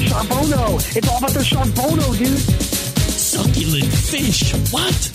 [0.00, 0.96] Charbono.
[0.96, 2.38] It's all about the Charbono, dude.
[2.38, 4.52] Succulent fish.
[4.70, 5.10] What?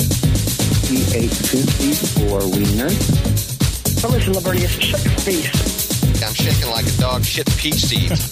[0.89, 4.01] We ate two feet four wieners.
[4.01, 6.21] But listen, Lavernius, shut your face.
[6.23, 8.29] I'm shaking like a dog shit peach seeds.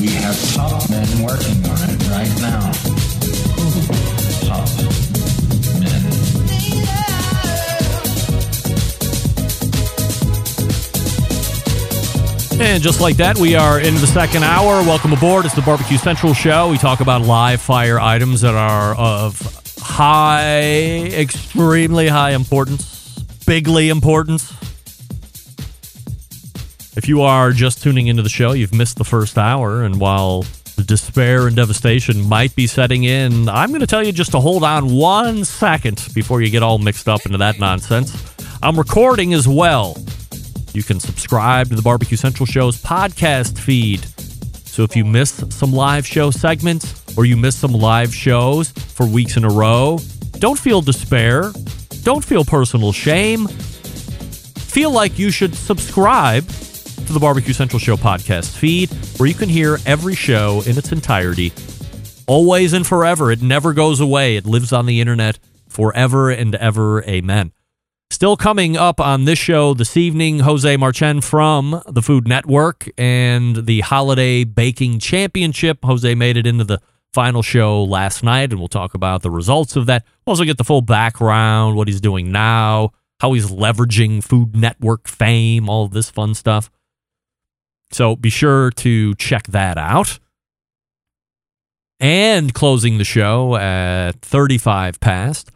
[0.00, 2.72] We have top men working on it right now.
[4.46, 5.06] Top
[12.60, 14.82] And just like that, we are into the second hour.
[14.82, 15.46] Welcome aboard.
[15.46, 16.70] It's the Barbecue Central show.
[16.70, 19.40] We talk about live fire items that are of
[19.80, 24.52] high, extremely high importance, bigly importance.
[26.98, 29.82] If you are just tuning into the show, you've missed the first hour.
[29.82, 30.42] And while
[30.76, 34.40] the despair and devastation might be setting in, I'm going to tell you just to
[34.40, 38.22] hold on one second before you get all mixed up into that nonsense.
[38.62, 39.96] I'm recording as well.
[40.72, 44.04] You can subscribe to the Barbecue Central Show's podcast feed.
[44.66, 49.04] So if you miss some live show segments or you miss some live shows for
[49.06, 49.98] weeks in a row,
[50.38, 51.52] don't feel despair.
[52.02, 53.46] Don't feel personal shame.
[53.48, 59.48] Feel like you should subscribe to the Barbecue Central Show podcast feed where you can
[59.48, 61.52] hear every show in its entirety.
[62.28, 63.32] Always and forever.
[63.32, 64.36] It never goes away.
[64.36, 67.02] It lives on the internet forever and ever.
[67.02, 67.50] Amen.
[68.12, 73.64] Still coming up on this show this evening, Jose Marchan from the Food Network and
[73.66, 75.78] the Holiday Baking Championship.
[75.84, 76.80] Jose made it into the
[77.14, 80.04] final show last night, and we'll talk about the results of that.
[80.26, 85.06] We'll also get the full background, what he's doing now, how he's leveraging Food Network
[85.06, 86.68] fame, all this fun stuff.
[87.92, 90.18] So be sure to check that out.
[92.00, 95.52] And closing the show at 35 past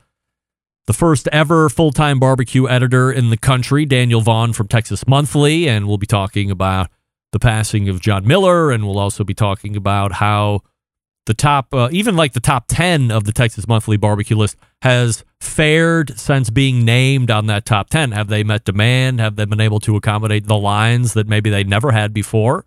[0.87, 5.69] the first ever full time barbecue editor in the country, Daniel Vaughn from Texas Monthly.
[5.69, 6.91] And we'll be talking about
[7.33, 8.71] the passing of John Mueller.
[8.71, 10.61] And we'll also be talking about how
[11.27, 15.25] the top, uh, even like the top 10 of the Texas Monthly barbecue list has
[15.41, 18.13] fared since being named on that top 10.
[18.13, 19.21] Have they met demand?
[19.21, 22.67] Have they been able to accommodate the lines that maybe they never had before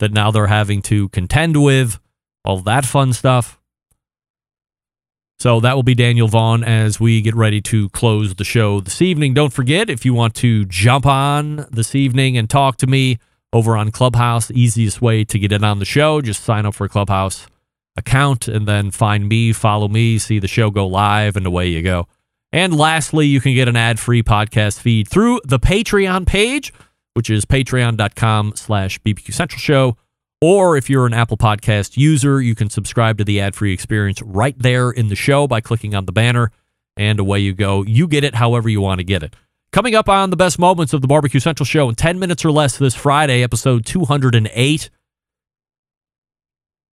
[0.00, 2.00] that now they're having to contend with?
[2.44, 3.60] All that fun stuff.
[5.38, 9.02] So that will be Daniel Vaughn as we get ready to close the show this
[9.02, 9.34] evening.
[9.34, 13.18] Don't forget, if you want to jump on this evening and talk to me
[13.52, 16.74] over on Clubhouse, the easiest way to get in on the show, just sign up
[16.74, 17.46] for a Clubhouse
[17.96, 21.82] account and then find me, follow me, see the show go live, and away you
[21.82, 22.08] go.
[22.52, 26.72] And lastly, you can get an ad-free podcast feed through the Patreon page,
[27.14, 29.96] which is patreon.com slash BBQ Central Show.
[30.46, 34.20] Or if you're an Apple Podcast user, you can subscribe to the ad free experience
[34.20, 36.50] right there in the show by clicking on the banner,
[36.98, 37.82] and away you go.
[37.82, 39.34] You get it however you want to get it.
[39.72, 42.52] Coming up on the best moments of the Barbecue Central show in 10 minutes or
[42.52, 44.90] less this Friday, episode 208.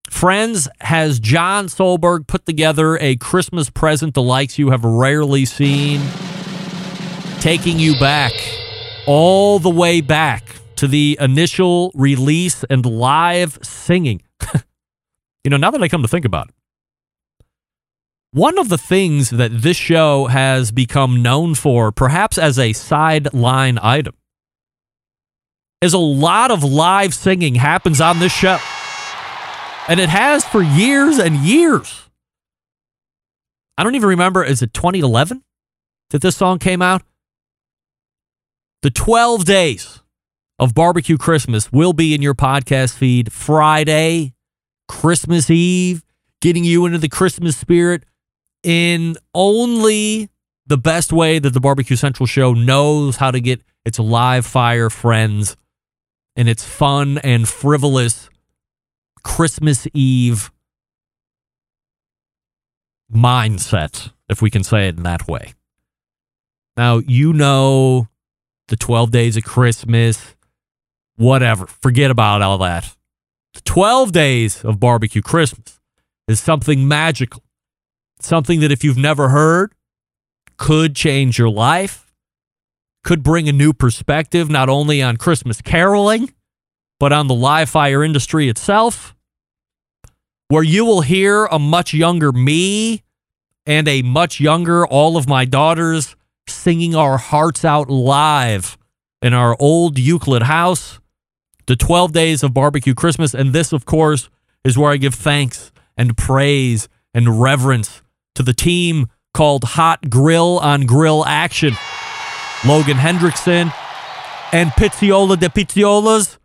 [0.10, 6.00] Friends, has John Solberg put together a Christmas present the likes you have rarely seen?
[7.42, 8.32] Taking you back,
[9.06, 10.51] all the way back
[10.82, 14.20] to the initial release and live singing.
[15.44, 16.56] you know, now that I come to think about it,
[18.32, 23.78] one of the things that this show has become known for, perhaps as a sideline
[23.80, 24.16] item,
[25.84, 28.58] is a lot of live singing happens on this show.
[29.88, 32.10] And it has for years and years.
[33.78, 35.44] I don't even remember, is it 2011
[36.10, 37.04] that this song came out?
[38.82, 40.01] The 12 days
[40.62, 44.36] of Barbecue Christmas will be in your podcast feed Friday,
[44.88, 46.04] Christmas Eve,
[46.40, 48.04] getting you into the Christmas spirit
[48.62, 50.30] in only
[50.68, 54.92] the best way that the Barbecue Central show knows how to get its live fire
[54.92, 55.58] friends
[56.36, 58.30] and its fun and frivolous
[59.24, 60.52] Christmas Eve
[63.12, 65.54] mindset, if we can say it in that way.
[66.78, 68.08] Now, you know
[68.68, 70.36] the 12 days of Christmas,
[71.22, 71.68] whatever.
[71.68, 72.96] Forget about all that.
[73.54, 75.80] The 12 days of barbecue Christmas
[76.28, 77.44] is something magical.
[78.20, 79.74] Something that if you've never heard
[80.58, 82.14] could change your life,
[83.04, 86.34] could bring a new perspective not only on Christmas caroling,
[87.00, 89.16] but on the live fire industry itself.
[90.50, 93.04] where you will hear a much younger me
[93.66, 98.78] and a much younger all of my daughters singing our hearts out live
[99.22, 101.00] in our old Euclid house.
[101.72, 103.34] The 12 days of barbecue Christmas.
[103.34, 104.30] And this, of course,
[104.66, 108.02] is where I give thanks and praise and reverence
[108.36, 111.78] to the team called Hot Grill on Grill Action.
[112.66, 113.74] Logan Hendrickson
[114.52, 116.40] and Pizziola de Pizziolas,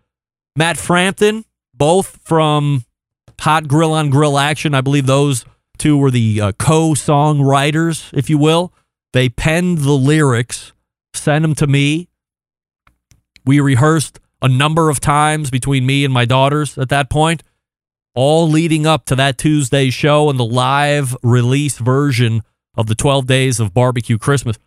[0.54, 1.44] Matt Frampton,
[1.74, 2.84] both from
[3.40, 4.76] Hot Grill on Grill Action.
[4.76, 5.44] I believe those
[5.76, 8.72] two were the uh, co songwriters, if you will.
[9.12, 10.72] They penned the lyrics,
[11.14, 12.06] sent them to me.
[13.44, 17.42] We rehearsed a number of times between me and my daughters at that point,
[18.14, 22.42] all leading up to that Tuesday show and the live release version
[22.76, 24.58] of the 12 Days of Barbecue Christmas.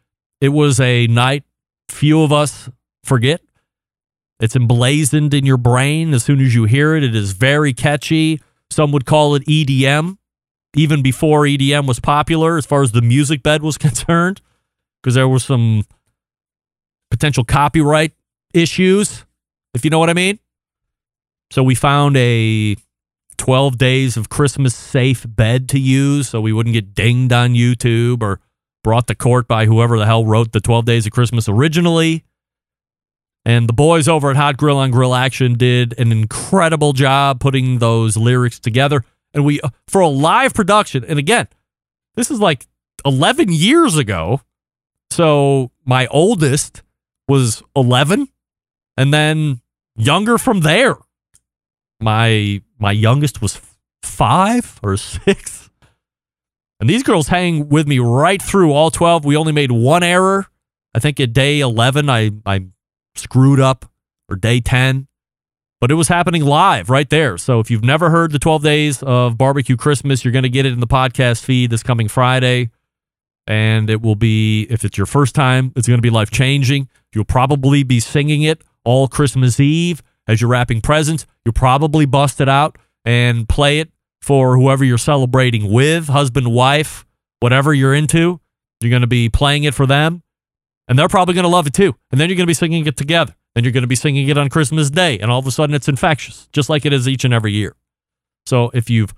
[0.42, 1.44] It was a night
[1.90, 2.70] few of us
[3.04, 3.42] forget.
[4.40, 7.04] It's emblazoned in your brain as soon as you hear it.
[7.04, 8.42] It is very catchy.
[8.70, 10.18] Some would call it EDM,
[10.76, 14.42] even before EDM was popular as far as the music bed was concerned,
[15.02, 15.84] because there were some
[17.12, 18.14] potential copyright
[18.54, 19.26] issues,
[19.74, 20.40] if you know what I mean.
[21.52, 22.76] So we found a
[23.38, 28.22] 12 days of Christmas safe bed to use so we wouldn't get dinged on YouTube
[28.22, 28.40] or
[28.84, 32.24] brought to court by whoever the hell wrote the 12 Days of Christmas originally.
[33.46, 37.80] And the boys over at Hot Grill on Grill Action did an incredible job putting
[37.80, 39.04] those lyrics together.
[39.34, 41.48] And we, uh, for a live production, and again,
[42.16, 42.68] this is like
[43.06, 44.42] 11 years ago.
[45.12, 46.84] So my oldest
[47.28, 48.28] was 11
[49.00, 49.62] and then
[49.96, 50.98] younger from there.
[52.02, 53.60] My my youngest was
[54.04, 55.70] 5 or 6.
[56.82, 59.26] And these girls hang with me right through all 12.
[59.26, 60.48] We only made one error.
[60.94, 62.68] I think at day 11 I I
[63.16, 63.90] screwed up
[64.30, 65.08] or day 10.
[65.80, 67.38] But it was happening live right there.
[67.38, 70.66] So if you've never heard the 12 days of barbecue Christmas, you're going to get
[70.66, 72.70] it in the podcast feed this coming Friday.
[73.48, 76.90] And it will be, if it's your first time, it's going to be life changing.
[77.16, 81.26] You'll probably be singing it all Christmas Eve as you're wrapping presents.
[81.44, 83.92] You'll probably bust it out and play it
[84.22, 87.06] for whoever you're celebrating with, husband, wife,
[87.40, 88.40] whatever you're into.
[88.82, 90.24] You're going to be playing it for them,
[90.88, 91.96] and they're probably going to love it too.
[92.12, 93.36] And then you're going to be singing it together.
[93.56, 95.76] Then you're going to be singing it on Christmas Day, and all of a sudden
[95.76, 97.76] it's infectious, just like it is each and every year.
[98.46, 99.14] So if you've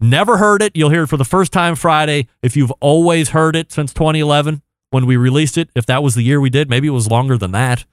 [0.00, 2.26] never heard it, you'll hear it for the first time Friday.
[2.42, 6.22] If you've always heard it since 2011 when we released it, if that was the
[6.22, 7.84] year we did, maybe it was longer than that,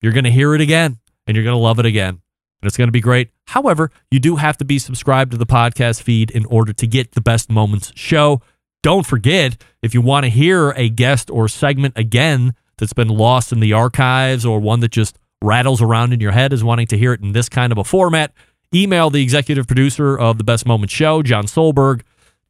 [0.00, 2.20] you're going to hear it again and you're going to love it again.
[2.60, 3.30] And it's going to be great.
[3.46, 7.12] However, you do have to be subscribed to the podcast feed in order to get
[7.12, 8.40] the best moments show.
[8.82, 13.52] Don't forget, if you want to hear a guest or segment again that's been lost
[13.52, 16.98] in the archives or one that just rattles around in your head is wanting to
[16.98, 18.32] hear it in this kind of a format,
[18.74, 22.02] email the executive producer of the Best Moments Show, John Solberg,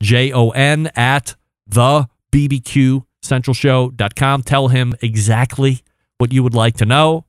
[0.03, 1.35] J O N at
[1.67, 3.05] the BBQ
[3.53, 4.43] Show.com.
[4.43, 5.83] Tell him exactly
[6.19, 7.25] what you would like to know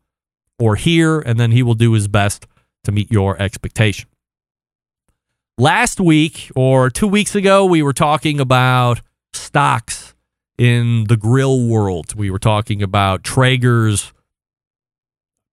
[0.59, 2.45] or hear, and then he will do his best
[2.83, 4.09] to meet your expectation.
[5.57, 9.01] Last week or two weeks ago, we were talking about
[9.33, 10.15] stocks
[10.57, 12.15] in the grill world.
[12.15, 14.13] We were talking about Traeger's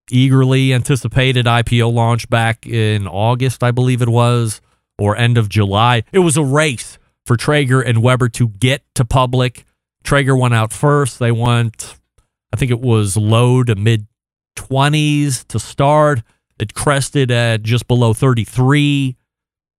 [0.09, 4.61] eagerly anticipated IPO launch back in August, I believe it was,
[4.97, 6.03] or end of July.
[6.11, 9.65] It was a race for Traeger and Weber to get to public.
[10.03, 11.19] Traeger went out first.
[11.19, 11.97] They went,
[12.53, 14.07] I think it was low to mid
[14.57, 16.21] 20s to start.
[16.59, 19.15] It crested at just below 33.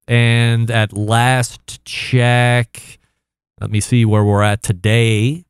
[0.06, 2.98] And at last check,
[3.60, 5.44] let me see where we're at today.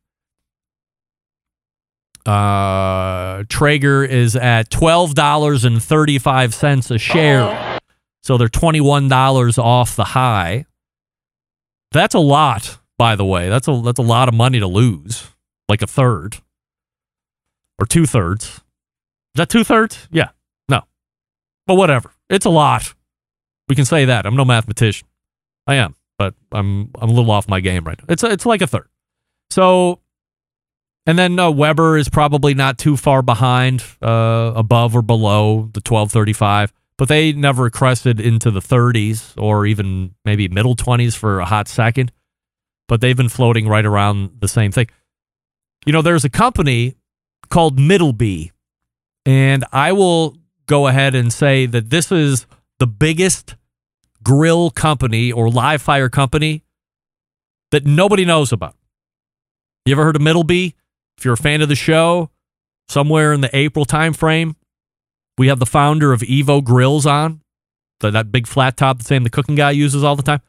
[2.25, 7.79] Uh, Traeger is at $12.35 a share.
[8.21, 10.65] So they're $21 off the high.
[11.91, 13.49] That's a lot, by the way.
[13.49, 15.27] That's a that's a lot of money to lose.
[15.67, 16.37] Like a third.
[17.79, 18.61] Or two thirds.
[19.35, 20.07] That two thirds?
[20.11, 20.29] Yeah.
[20.67, 20.81] No.
[21.67, 22.11] But whatever.
[22.29, 22.93] It's a lot.
[23.67, 24.25] We can say that.
[24.25, 25.07] I'm no mathematician.
[25.67, 28.05] I am, but I'm I'm a little off my game right now.
[28.09, 28.87] It's it's like a third.
[29.51, 29.99] So
[31.09, 35.81] and then uh, Weber is probably not too far behind, uh, above or below the
[35.81, 41.45] 1235, but they never crested into the 30s or even maybe middle 20s for a
[41.45, 42.11] hot second.
[42.87, 44.87] But they've been floating right around the same thing.
[45.83, 46.95] You know, there's a company
[47.49, 48.51] called Middleby,
[49.29, 52.47] and I will go ahead and say that this is
[52.79, 53.55] the biggest
[54.23, 56.63] grill company or live fire company
[57.69, 58.75] that nobody knows about.
[59.85, 60.73] You ever heard of Middleby?
[61.15, 62.31] If you're a fan of the show,
[62.87, 64.55] somewhere in the April timeframe,
[65.37, 67.41] we have the founder of Evo Grills on.
[67.99, 70.41] the, that big flat top, the same the cooking guy uses all the time.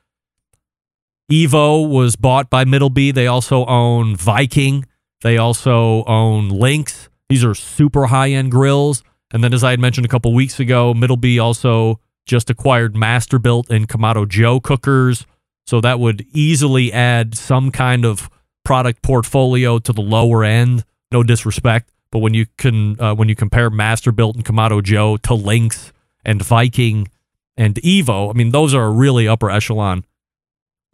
[1.31, 3.13] Evo was bought by Middleby.
[3.13, 4.87] They also own Viking.
[5.21, 7.10] They also own Lynx.
[7.31, 9.03] These are super high end grills.
[9.31, 13.71] And then, as I had mentioned a couple weeks ago, Middleby also just acquired Masterbuilt
[13.71, 15.27] and Kamado Joe cookers.
[15.65, 18.29] So that would easily add some kind of
[18.65, 20.85] product portfolio to the lower end.
[21.13, 25.35] No disrespect, but when you can uh, when you compare Masterbuilt and Kamado Joe to
[25.35, 25.93] Lynx
[26.25, 27.09] and Viking
[27.57, 30.05] and Evo, I mean those are really upper echelon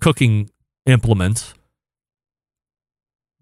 [0.03, 0.51] cooking
[0.85, 1.55] implements.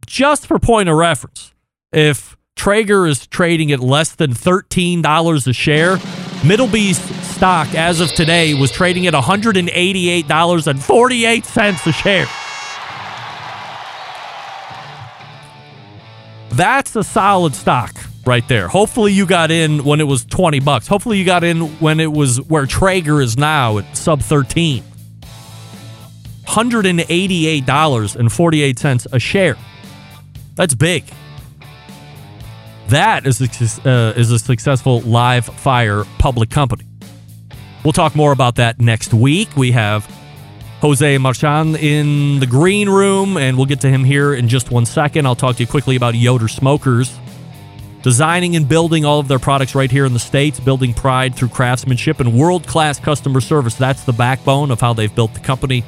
[0.06, 1.52] Just for point of reference,
[1.92, 5.98] if Traeger is trading at less than $13 a share,
[6.44, 12.26] Middleby's stock as of today was trading at $188.48 a share.
[16.50, 18.68] That's a solid stock right there.
[18.68, 20.86] Hopefully you got in when it was 20 bucks.
[20.86, 24.84] Hopefully you got in when it was where Traeger is now at sub 13.
[26.46, 29.56] $188.48 a share.
[30.54, 31.02] That's big.
[32.88, 36.84] That is a, uh, is a successful live fire public company.
[37.82, 39.56] We'll talk more about that next week.
[39.56, 40.06] We have
[40.80, 44.86] Jose Marchan in the green room, and we'll get to him here in just one
[44.86, 45.26] second.
[45.26, 47.18] I'll talk to you quickly about Yoder Smokers.
[48.02, 51.48] Designing and building all of their products right here in the States, building pride through
[51.48, 53.76] craftsmanship and world class customer service.
[53.76, 55.84] That's the backbone of how they've built the company.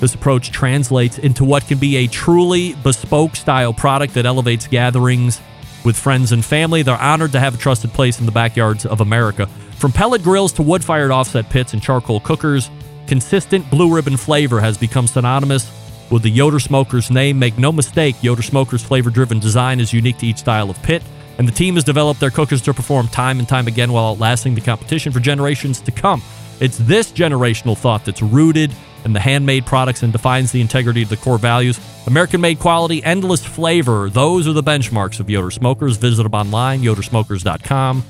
[0.00, 5.42] This approach translates into what can be a truly bespoke style product that elevates gatherings
[5.84, 6.82] with friends and family.
[6.82, 9.46] They're honored to have a trusted place in the backyards of America.
[9.76, 12.70] From pellet grills to wood fired offset pits and charcoal cookers,
[13.06, 15.70] consistent blue ribbon flavor has become synonymous
[16.10, 17.38] with the Yoder Smokers name.
[17.38, 21.02] Make no mistake, Yoder Smokers flavor driven design is unique to each style of pit,
[21.38, 24.54] and the team has developed their cookers to perform time and time again while outlasting
[24.54, 26.22] the competition for generations to come.
[26.60, 28.72] It's this generational thought that's rooted
[29.04, 31.80] in the handmade products and defines the integrity of the core values.
[32.06, 34.10] American made quality, endless flavor.
[34.10, 35.96] Those are the benchmarks of Yoder Smokers.
[35.96, 38.04] Visit them online, yodersmokers.com.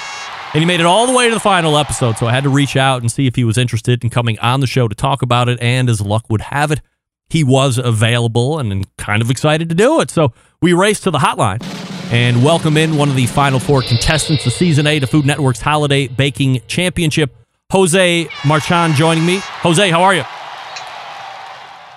[0.54, 2.18] And he made it all the way to the final episode.
[2.18, 4.60] So I had to reach out and see if he was interested in coming on
[4.60, 5.58] the show to talk about it.
[5.62, 6.82] And as luck would have it,
[7.30, 10.10] he was available and kind of excited to do it.
[10.10, 11.62] So we raced to the hotline
[12.12, 15.62] and welcome in one of the final four contestants of season eight of Food Network's
[15.62, 17.34] Holiday Baking Championship,
[17.70, 19.38] Jose Marchan, joining me.
[19.38, 20.24] Jose, how are you?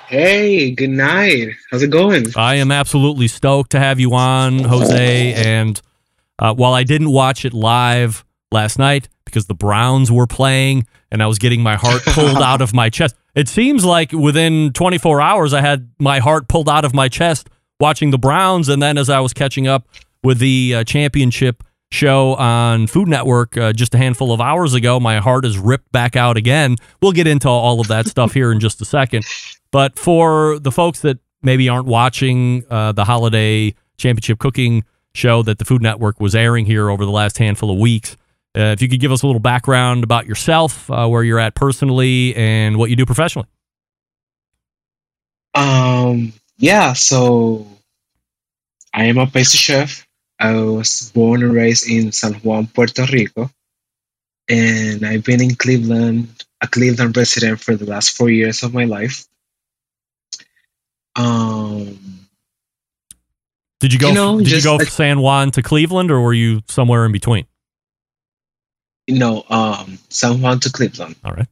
[0.07, 1.49] Hey, good night.
[1.69, 2.27] How's it going?
[2.37, 5.33] I am absolutely stoked to have you on, Jose.
[5.33, 5.81] And
[6.39, 8.23] uh, while I didn't watch it live
[8.55, 12.61] last night because the Browns were playing and I was getting my heart pulled out
[12.61, 16.85] of my chest, it seems like within 24 hours I had my heart pulled out
[16.85, 18.69] of my chest watching the Browns.
[18.69, 19.87] And then as I was catching up
[20.23, 24.99] with the uh, championship show on Food Network uh, just a handful of hours ago,
[24.99, 26.77] my heart is ripped back out again.
[27.01, 29.25] We'll get into all of that stuff here in just a second.
[29.71, 34.83] But for the folks that maybe aren't watching uh, the holiday championship cooking
[35.13, 38.17] show that the Food Network was airing here over the last handful of weeks,
[38.55, 41.55] uh, if you could give us a little background about yourself, uh, where you're at
[41.55, 43.47] personally, and what you do professionally.
[45.53, 47.67] Um, yeah, so
[48.93, 50.07] I am a pastry chef.
[50.39, 53.49] I was born and raised in San Juan, Puerto Rico,
[54.49, 58.85] and I've been in Cleveland a Cleveland resident for the last four years of my
[58.85, 59.25] life.
[61.15, 61.99] Um,
[63.79, 64.09] Did you go?
[64.09, 67.11] You know, did you go like- San Juan to Cleveland, or were you somewhere in
[67.11, 67.45] between?
[69.07, 71.15] You know, um, San Juan to Cleveland.
[71.23, 71.47] All right.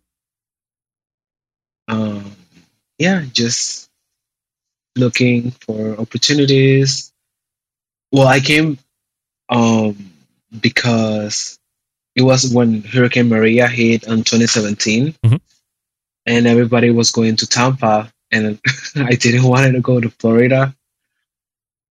[1.88, 2.36] Um,
[2.98, 3.90] yeah, just
[4.96, 7.12] looking for opportunities.
[8.12, 8.78] Well, I came
[9.50, 10.14] um,
[10.60, 11.60] because
[12.16, 15.42] it was when Hurricane Maria hit in 2017, Mhm.
[16.26, 18.60] and everybody was going to Tampa, and
[18.96, 20.76] I didn't want to go to Florida.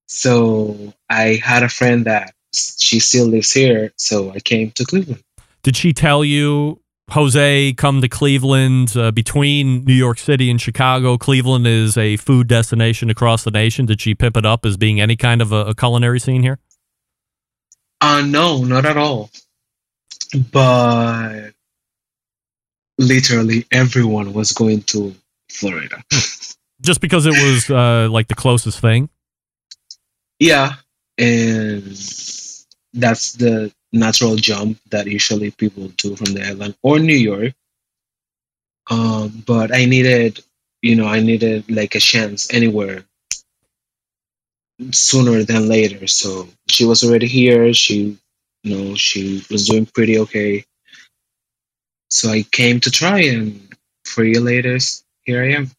[0.07, 5.23] So I had a friend that she still lives here, so I came to Cleveland.
[5.62, 11.16] Did she tell you, Jose, come to Cleveland uh, between New York City and Chicago?
[11.16, 13.87] Cleveland is a food destination across the nation.
[13.87, 16.59] Did she pimp it up as being any kind of a, a culinary scene here?
[18.00, 19.31] Uh no, not at all.
[20.50, 21.50] But
[22.99, 25.14] literally everyone was going to
[25.50, 26.02] Florida.
[26.81, 29.09] Just because it was uh, like the closest thing?
[30.40, 30.73] yeah,
[31.19, 31.85] and
[32.95, 37.54] that's the natural jump that usually people do from the island or New York.
[38.90, 40.42] Um, but I needed,
[40.80, 43.04] you know, I needed like a chance anywhere
[44.90, 46.06] sooner than later.
[46.06, 47.72] So she was already here.
[47.72, 48.18] She,
[48.62, 50.64] you know, she was doing pretty okay.
[52.08, 54.78] So I came to try, and four years later,
[55.22, 55.70] here I am.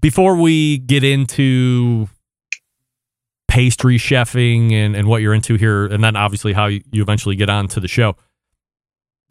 [0.00, 2.08] Before we get into
[3.58, 7.50] pastry chefing and, and what you're into here, and then obviously how you, eventually get
[7.50, 8.14] on to the show,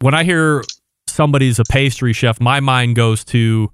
[0.00, 0.62] when I hear
[1.06, 3.72] somebody's a pastry chef, my mind goes to,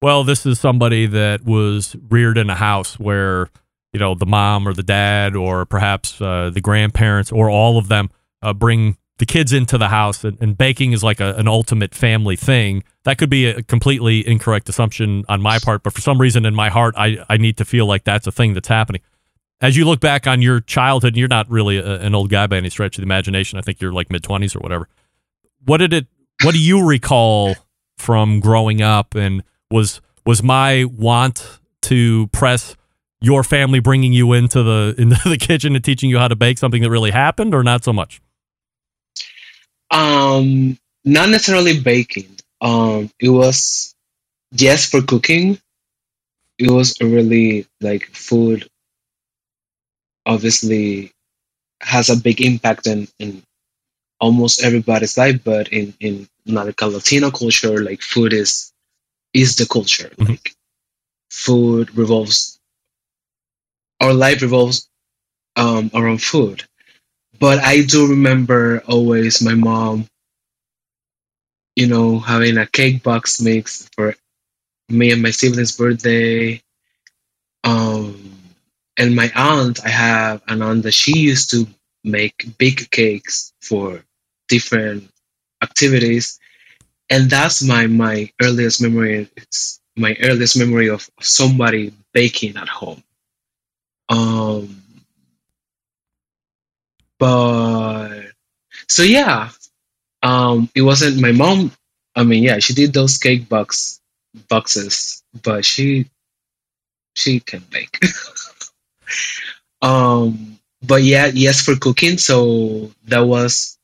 [0.00, 3.50] well, this is somebody that was reared in a house where,
[3.92, 7.88] you know, the mom or the dad or perhaps uh, the grandparents or all of
[7.88, 8.08] them
[8.40, 11.92] uh, bring the kids into the house and, and baking is like a, an ultimate
[11.92, 12.84] family thing.
[13.02, 16.54] That could be a completely incorrect assumption on my part, but for some reason in
[16.54, 19.00] my heart, I, I need to feel like that's a thing that's happening.
[19.60, 22.46] As you look back on your childhood, and you're not really a, an old guy
[22.46, 23.58] by any stretch of the imagination.
[23.58, 24.88] I think you're like mid 20s or whatever.
[25.64, 26.06] What did it,
[26.42, 27.56] what do you recall
[27.96, 29.14] from growing up?
[29.14, 32.76] And was, was my want to press
[33.20, 36.58] your family bringing you into the into the kitchen and teaching you how to bake
[36.58, 38.20] something that really happened or not so much
[39.90, 42.36] Um, not necessarily baking.
[42.60, 43.94] Um, it was
[44.52, 45.58] yes for cooking.
[46.58, 48.68] It was really like food.
[50.28, 51.12] Obviously,
[51.82, 53.42] has a big impact in, in
[54.20, 58.72] almost everybody's life, but in in like Latino culture, like food is
[59.34, 60.10] is the culture.
[60.18, 60.28] Mhm.
[60.30, 60.54] Like
[61.30, 62.58] food revolves.
[64.00, 64.88] Our life revolves
[65.56, 66.64] um, around food
[67.40, 70.08] but I do remember always my mom,
[71.76, 74.14] you know, having a cake box mix for
[74.88, 76.62] me and my siblings' birthday.
[77.64, 78.37] Um,
[78.98, 81.66] and my aunt, I have an aunt that she used to
[82.04, 84.04] make big cakes for
[84.48, 85.10] different
[85.62, 86.40] activities,
[87.10, 89.28] and that's my my earliest memory.
[89.36, 93.02] It's my earliest memory of somebody baking at home.
[94.08, 94.82] Um,
[97.18, 98.22] but
[98.88, 99.50] so yeah
[100.22, 101.72] um it wasn't my mom
[102.16, 104.00] i mean yeah she did those cake box
[104.48, 106.06] boxes but she
[107.14, 107.98] she can bake
[109.82, 113.78] um but yeah yes for cooking so that was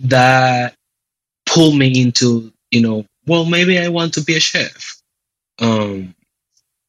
[0.00, 0.74] that
[1.44, 5.00] pulled me into you know well maybe i want to be a chef
[5.60, 6.14] um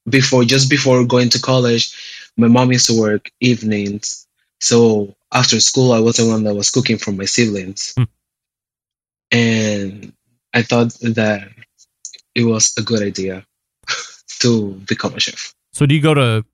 [0.09, 1.95] before just before going to college
[2.37, 4.27] my mom used to work evenings
[4.59, 7.93] so after school, I was the one that was cooking for my siblings.
[7.95, 8.03] Hmm.
[9.31, 10.13] And
[10.53, 11.49] I thought that
[12.33, 13.45] it was a good idea
[14.39, 15.53] to become a chef.
[15.73, 16.45] so do you go to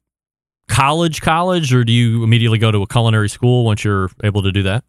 [0.68, 4.52] college college or do you immediately go to a culinary school once you're able to
[4.52, 4.84] do that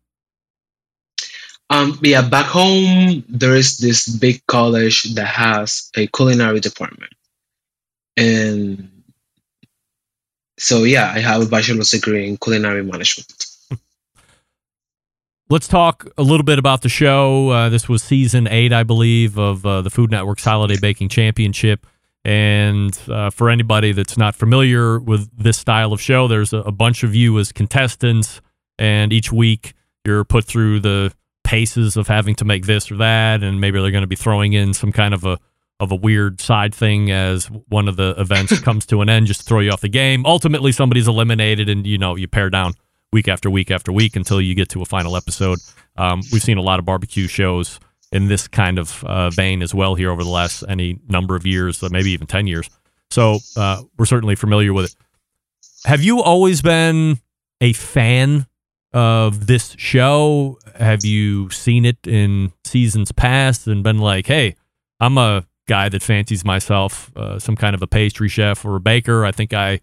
[1.70, 7.12] Um, yeah, back home, there is this big college that has a culinary department.
[8.16, 9.02] And
[10.58, 13.46] so, yeah, I have a bachelor's degree in culinary management.
[15.50, 17.50] let's talk a little bit about the show.
[17.50, 21.86] Uh, this was season eight, I believe, of uh, the Food Network's Holiday Baking Championship.
[22.24, 26.72] And uh, for anybody that's not familiar with this style of show, there's a, a
[26.72, 28.40] bunch of you as contestants,
[28.78, 33.42] and each week you're put through the paces of having to make this or that,
[33.42, 35.38] and maybe they're going to be throwing in some kind of a
[35.80, 39.40] of a weird side thing as one of the events comes to an end, just
[39.40, 40.24] to throw you off the game.
[40.24, 42.72] Ultimately, somebody's eliminated, and you know you pare down
[43.12, 45.58] week after week after week until you get to a final episode.
[45.96, 47.78] Um, we've seen a lot of barbecue shows
[48.14, 51.46] in this kind of uh, vein as well here over the last any number of
[51.46, 52.70] years, maybe even 10 years.
[53.10, 54.96] So uh, we're certainly familiar with it.
[55.84, 57.18] Have you always been
[57.60, 58.46] a fan
[58.92, 60.58] of this show?
[60.76, 64.56] Have you seen it in seasons past and been like, hey,
[65.00, 68.80] I'm a guy that fancies myself uh, some kind of a pastry chef or a
[68.80, 69.24] baker.
[69.24, 69.80] I think I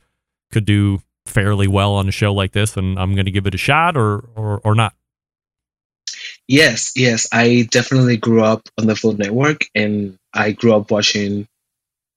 [0.52, 3.56] could do fairly well on a show like this, and I'm going to give it
[3.56, 4.94] a shot, or or or not.
[6.52, 11.48] Yes, yes, I definitely grew up on the Food Network, and I grew up watching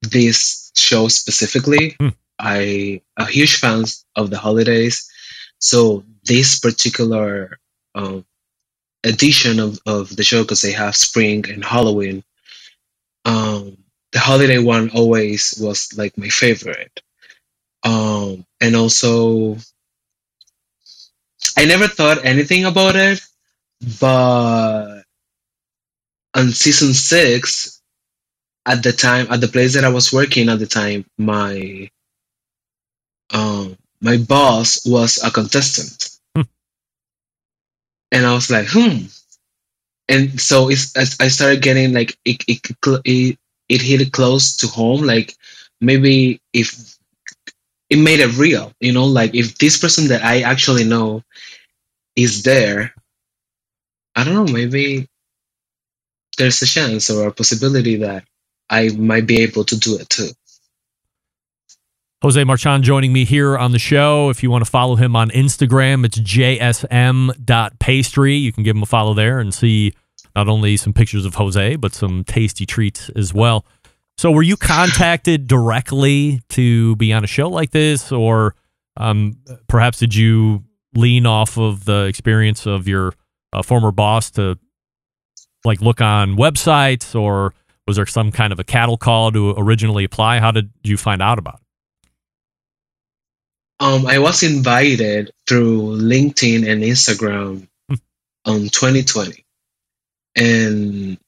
[0.02, 1.94] this show specifically.
[2.00, 2.08] Hmm.
[2.40, 3.84] I a huge fan
[4.16, 5.08] of the holidays,
[5.60, 7.60] so this particular
[7.94, 8.26] um,
[9.04, 12.24] edition of, of the show, because they have spring and Halloween,
[13.24, 13.76] um,
[14.10, 17.00] the holiday one always was like my favorite.
[17.84, 19.58] Um, and also,
[21.56, 23.20] I never thought anything about it,
[24.00, 25.02] but
[26.34, 27.80] on season six,
[28.66, 31.90] at the time, at the place that I was working at the time, my
[33.32, 36.42] um, my boss was a contestant, Hmm.
[38.12, 39.06] and I was like, hmm.
[40.08, 42.60] And so it's as I started getting like it it
[43.04, 45.02] it, it hit close to home.
[45.02, 45.34] Like
[45.80, 46.96] maybe if
[47.90, 51.22] it made it real, you know, like if this person that I actually know
[52.16, 52.94] is there,
[54.14, 55.08] I don't know, maybe
[56.38, 58.24] there's a chance or a possibility that
[58.70, 60.30] I might be able to do it too.
[62.22, 64.30] Jose Marchan joining me here on the show.
[64.30, 67.14] If you want to follow him on Instagram, it's jsm.pastry.
[68.34, 69.92] You can give him a follow there and see
[70.34, 73.66] not only some pictures of Jose, but some tasty treats as well.
[74.16, 78.54] So, were you contacted directly to be on a show like this, or
[78.96, 79.36] um,
[79.68, 83.12] perhaps did you lean off of the experience of your
[83.54, 84.58] uh, former boss to
[85.64, 87.54] like look on websites, or
[87.86, 90.38] was there some kind of a cattle call to originally apply?
[90.38, 91.60] How did you find out about it?
[93.80, 97.66] Um, I was invited through LinkedIn and Instagram
[98.44, 99.44] on 2020.
[100.36, 101.18] And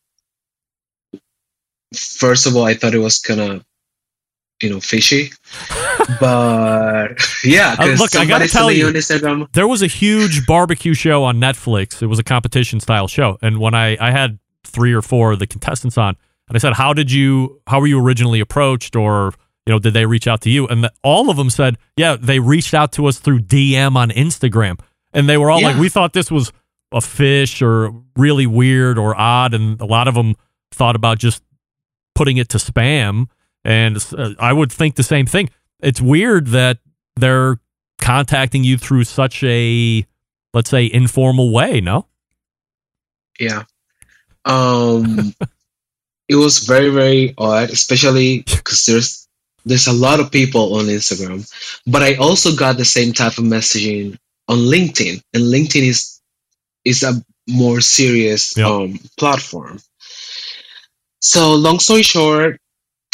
[1.95, 3.65] first of all, I thought it was of,
[4.63, 5.31] you know, fishy.
[6.21, 7.09] but
[7.45, 9.53] yeah, Uh, look, I gotta tell you, on Instagram.
[9.53, 12.03] there was a huge barbecue show on Netflix.
[12.03, 15.39] It was a competition style show, and when I I had three or four of
[15.39, 16.17] the contestants on,
[16.49, 17.61] and I said, "How did you?
[17.67, 19.33] How were you originally approached, or
[19.67, 22.17] you know, did they reach out to you?" And the, all of them said, "Yeah,
[22.19, 24.79] they reached out to us through DM on Instagram,"
[25.13, 26.53] and they were all like, "We thought this was
[26.93, 30.35] a fish or really weird or odd," and a lot of them
[30.73, 31.43] thought about just
[32.15, 33.27] putting it to spam.
[33.67, 35.51] And uh, I would think the same thing.
[35.81, 36.79] It's weird that
[37.17, 37.59] they're
[38.01, 40.07] contacting you through such a,
[40.55, 41.81] let's say, informal way.
[41.81, 42.07] No,
[43.41, 43.65] Yeah.
[44.45, 45.35] Um,
[46.29, 49.27] it was very, very odd, especially because there's
[49.65, 51.43] there's a lot of people on Instagram.
[51.89, 56.21] But I also got the same type of messaging on LinkedIn, and LinkedIn is
[56.85, 58.69] is a more serious Yeah.
[58.69, 59.81] um, platform.
[61.21, 62.61] So long story short,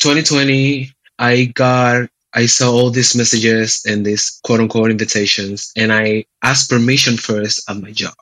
[0.02, 6.24] 2020, I got I saw all these messages and these quote unquote invitations, and I
[6.42, 8.14] asked permission first at my job,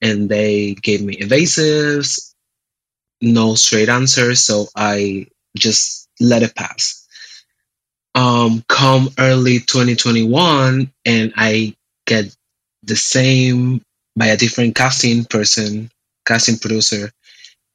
[0.00, 2.32] and they gave me evasives,
[3.20, 5.26] no straight answers, so I
[5.58, 7.06] just let it pass.
[8.14, 12.34] Um, come early 2021, and I get
[12.82, 13.82] the same
[14.16, 15.90] by a different casting person,
[16.24, 17.10] casting producer,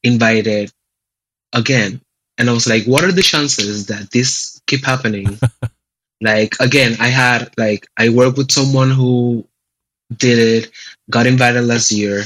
[0.01, 0.71] invited
[1.53, 2.01] again.
[2.41, 5.37] And I was like, what are the chances that this keep happening?
[6.21, 9.45] like again, I had like I worked with someone who
[10.17, 10.71] did it,
[11.11, 12.23] got invited last year,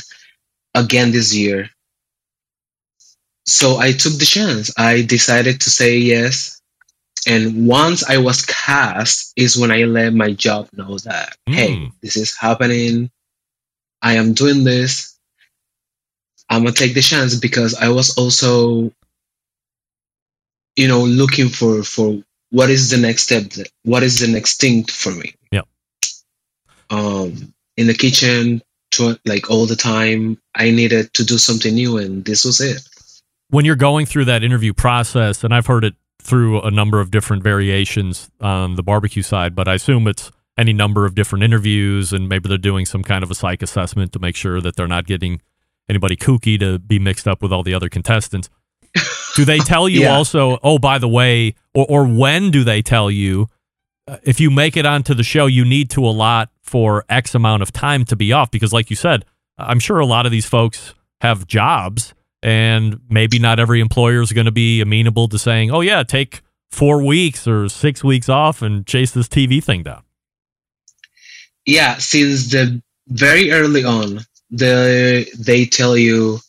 [0.73, 1.69] again this year.
[3.45, 4.71] So I took the chance.
[4.78, 6.62] I decided to say yes.
[7.28, 11.91] And once I was cast is when I let my job know that, hey, Mm.
[12.01, 13.12] this is happening.
[14.01, 15.17] I am doing this.
[16.49, 18.93] I'm gonna take the chance because I was also,
[20.75, 24.59] you know, looking for for what is the next step, that- what is the next
[24.59, 25.33] thing for me.
[25.51, 25.61] yeah
[26.89, 28.61] Um, in the kitchen,
[28.91, 32.81] to, like all the time, I needed to do something new, and this was it.
[33.49, 37.11] when you're going through that interview process, and I've heard it through a number of
[37.11, 42.11] different variations on the barbecue side, but I assume it's any number of different interviews,
[42.11, 44.88] and maybe they're doing some kind of a psych assessment to make sure that they're
[44.88, 45.41] not getting
[45.88, 48.49] anybody kooky to be mixed up with all the other contestants.
[49.36, 50.15] Do they tell you Yeah.
[50.15, 53.49] also, oh, by the way, or, or when do they tell you
[54.08, 57.63] uh, if you make it onto the show, you need to allot for X amount
[57.63, 58.51] of time to be off?
[58.51, 59.25] Because, like you said,
[59.58, 64.31] I'm sure a lot of these folks have jobs and maybe not every employer is
[64.31, 68.62] going to be amenable to saying, "Oh yeah, take four weeks or six weeks off
[68.62, 70.03] and chase this TV thing down."
[71.65, 74.19] Yeah, since the very early on,
[74.51, 76.39] the they tell you,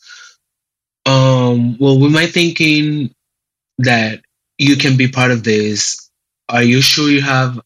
[1.07, 3.15] um, well, we might thinking
[3.79, 4.23] that
[4.59, 6.11] you can be part of this.
[6.49, 7.61] Are you sure you have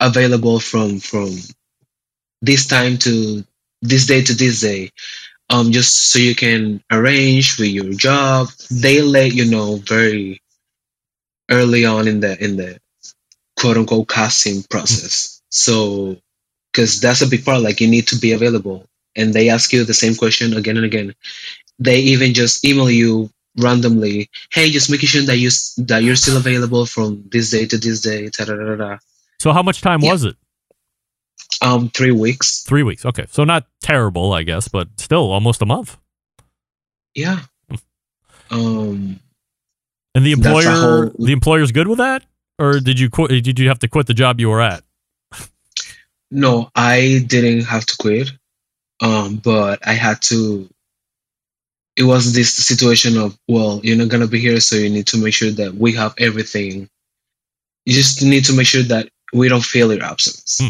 [0.00, 1.30] available from from
[2.42, 3.44] this time to
[3.82, 4.90] this day to this day?
[5.50, 8.48] Um, just so you can arrange with your job.
[8.70, 10.42] They let you know very
[11.50, 12.78] early on in the in the
[13.58, 15.42] quote unquote casting process.
[15.50, 16.18] So
[16.72, 17.62] because that's a big part.
[17.62, 20.86] Like you need to be available, and they ask you the same question again and
[20.86, 21.14] again.
[21.78, 26.36] They even just email you randomly, "Hey, just making sure that you that you're still
[26.36, 28.98] available from this day to this day." Da, da, da, da, da.
[29.40, 30.12] So how much time Yeah.
[30.12, 30.36] was it?
[31.62, 32.62] Um, three weeks.
[32.62, 33.04] Three weeks.
[33.04, 35.96] Okay, so not terrible, I guess, but still almost a month.
[37.14, 37.40] Yeah.
[38.50, 39.18] Um.
[40.14, 42.24] And the employer, whole- the employer's good with that,
[42.58, 43.42] or did you quit?
[43.44, 44.82] Did you have to quit the job you were at?
[46.30, 48.30] No, I didn't have to quit.
[49.00, 50.68] Um, but I had to.
[51.96, 55.18] It was this situation of well, you're not gonna be here, so you need to
[55.18, 56.88] make sure that we have everything.
[57.84, 60.58] You just need to make sure that we don't feel your absence.
[60.60, 60.68] Hmm.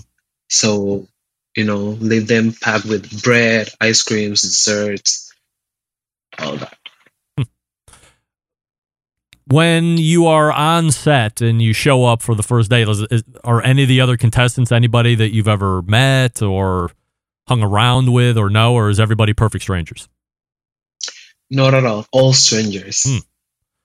[0.48, 1.08] So,
[1.56, 5.32] you know, leave them packed with bread, ice creams, desserts,
[6.38, 6.76] all that.
[9.48, 13.22] When you are on set and you show up for the first day, is, is,
[13.44, 16.90] are any of the other contestants anybody that you've ever met or
[17.46, 20.08] hung around with, or no, or is everybody perfect strangers?
[21.50, 22.06] Not at all.
[22.12, 23.04] All strangers.
[23.04, 23.18] Hmm.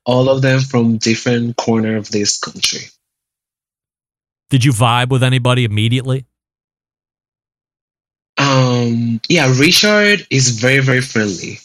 [0.05, 2.81] All of them from different corner of this country.
[4.49, 6.25] Did you vibe with anybody immediately?
[8.37, 11.59] Um, yeah, Richard is very, very friendly.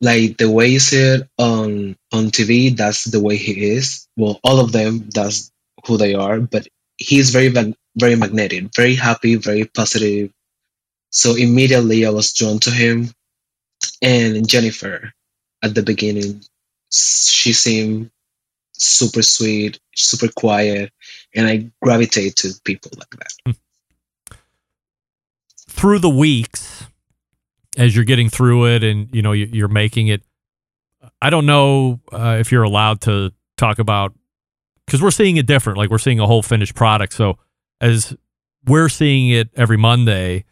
[0.00, 4.08] Like the way you see it on on TV, that's the way he is.
[4.16, 5.52] Well, all of them, that's
[5.86, 6.40] who they are.
[6.40, 10.32] But he's very, very magnetic, very happy, very positive.
[11.10, 13.10] So immediately, I was drawn to him.
[14.00, 15.12] And Jennifer,
[15.62, 16.42] at the beginning,
[16.92, 18.10] she seemed
[18.72, 20.92] super sweet, super quiet,
[21.34, 23.10] and I gravitate to people like
[23.46, 23.56] that.
[25.68, 26.84] through the weeks
[27.78, 30.22] as you're getting through it and you know you- you're making it
[31.20, 34.12] i don't know uh, if you're allowed to talk about
[34.86, 37.38] because we're seeing it different like we're seeing a whole finished product so
[37.80, 38.14] as
[38.66, 40.44] we're seeing it every monday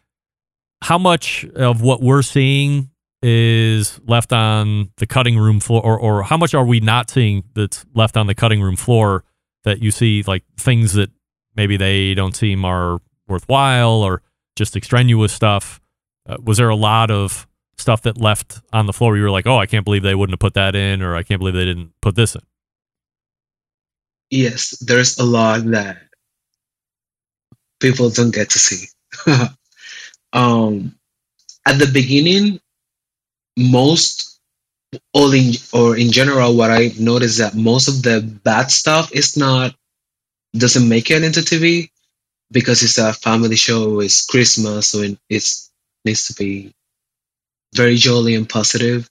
[0.81, 2.89] how much of what we're seeing
[3.23, 7.43] is left on the cutting room floor or, or how much are we not seeing
[7.53, 9.23] that's left on the cutting room floor
[9.63, 11.11] that you see like things that
[11.55, 14.21] maybe they don't seem are worthwhile or
[14.55, 15.79] just extraneous stuff.
[16.27, 19.47] Uh, was there a lot of stuff that left on the floor you were like,
[19.47, 21.65] oh, I can't believe they wouldn't have put that in, or I can't believe they
[21.65, 22.41] didn't put this in?
[24.29, 25.97] Yes, there's a lot that
[27.79, 28.87] people don't get to see.
[30.33, 30.95] um,
[31.65, 32.59] at the beginning,
[33.57, 34.39] most
[35.13, 39.37] all in or in general, what I noticed that most of the bad stuff is
[39.37, 39.75] not
[40.55, 41.89] doesn't make it into TV
[42.51, 44.01] because it's a family show.
[44.01, 45.71] It's Christmas, so it it's,
[46.03, 46.73] needs to be
[47.73, 49.09] very jolly and positive.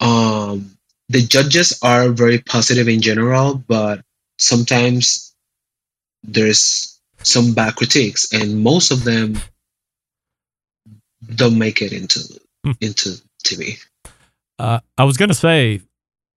[0.00, 0.76] Um,
[1.08, 4.02] the judges are very positive in general, but
[4.38, 5.34] sometimes
[6.24, 9.40] there's some bad critiques, and most of them
[11.34, 12.72] don't make it into Hmm.
[13.50, 13.84] Into TV.
[14.58, 15.80] Uh, I was going to say,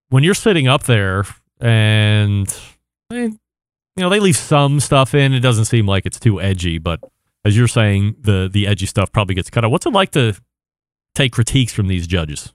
[0.09, 1.25] when you're sitting up there
[1.59, 2.47] and,
[3.09, 3.39] you
[3.97, 6.99] know, they leave some stuff in, it doesn't seem like it's too edgy, but
[7.43, 9.71] as you're saying, the, the edgy stuff probably gets cut out.
[9.71, 10.35] What's it like to
[11.15, 12.53] take critiques from these judges?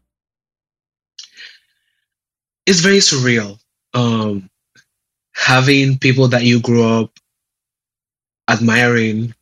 [2.66, 3.58] It's very surreal.
[3.94, 4.48] Um,
[5.34, 7.10] having people that you grew up
[8.48, 9.34] admiring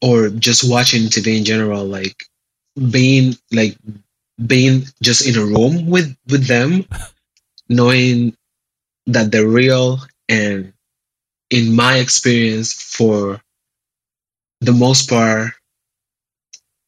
[0.00, 2.26] or just watching TV in general, like
[2.90, 3.76] being like
[4.46, 6.86] being just in a room with with them,
[7.68, 8.36] knowing
[9.06, 10.72] that they're real and
[11.50, 13.40] in my experience for
[14.60, 15.52] the most part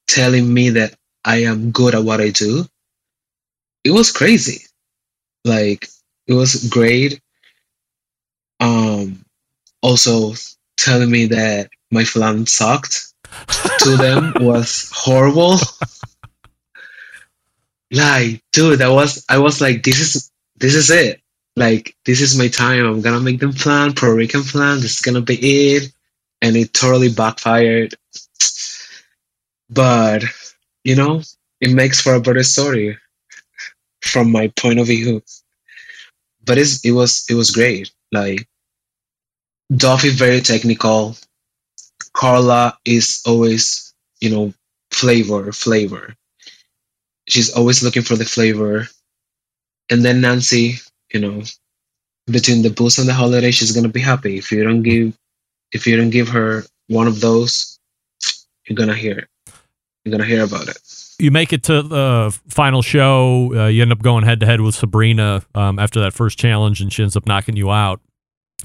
[0.08, 0.94] telling me that
[1.24, 2.66] I am good at what I do.
[3.84, 4.66] It was crazy.
[5.44, 5.88] Like
[6.26, 7.20] it was great.
[8.60, 9.24] Um
[9.82, 10.34] also
[10.78, 13.13] telling me that my flan sucked
[13.80, 15.58] to them was horrible.
[17.92, 21.20] like, dude, I was I was like, this is this is it.
[21.56, 22.84] Like, this is my time.
[22.84, 25.92] I'm gonna make them flan, Puerto Rican flan, This is gonna be it.
[26.42, 27.94] And it totally backfired.
[29.70, 30.24] But
[30.84, 31.22] you know,
[31.60, 32.98] it makes for a better story.
[34.02, 35.22] from my point of view.
[36.44, 37.90] But it was it was great.
[38.12, 38.48] Like
[39.74, 41.16] Duff is very technical.
[42.14, 44.54] Carla is always, you know,
[44.90, 46.14] flavor, flavor.
[47.28, 48.88] She's always looking for the flavor.
[49.90, 50.76] And then Nancy,
[51.12, 51.42] you know,
[52.26, 54.38] between the booze and the holiday, she's gonna be happy.
[54.38, 55.14] If you don't give
[55.72, 57.78] if you don't give her one of those,
[58.66, 59.28] you're gonna hear it.
[60.04, 60.78] You're gonna hear about it.
[61.18, 63.52] You make it to the final show.
[63.54, 66.80] Uh, you end up going head to head with Sabrina um, after that first challenge,
[66.80, 68.00] and she ends up knocking you out.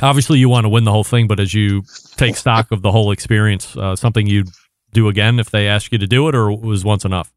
[0.01, 1.83] Obviously, you want to win the whole thing, but as you
[2.15, 4.49] take stock of the whole experience, uh, something you'd
[4.93, 7.31] do again if they ask you to do it, or was once enough?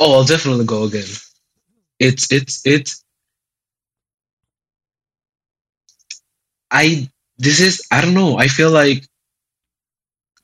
[0.00, 1.04] Oh, I'll definitely go again.
[1.98, 3.04] It's it's it's.
[6.70, 8.38] I this is I don't know.
[8.38, 9.06] I feel like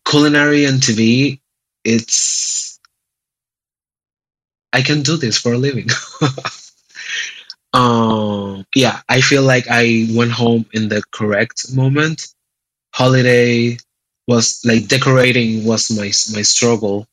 [0.07, 1.41] culinary and TV.
[1.85, 2.79] It's
[4.73, 5.89] I can do this for a living.
[7.73, 12.29] um, yeah, I feel like I went home in the correct moment.
[12.95, 13.79] Holiday
[14.27, 17.07] was like decorating was my my struggle,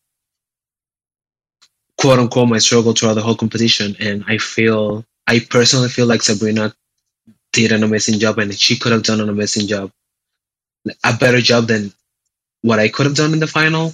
[1.98, 6.22] quote unquote, my struggle throughout the whole competition, and I feel I personally feel like
[6.24, 6.74] Sabrina
[7.54, 9.92] did an amazing job, and she could have done an amazing job,
[11.04, 11.94] a better job than
[12.62, 13.94] what I could have done in the final.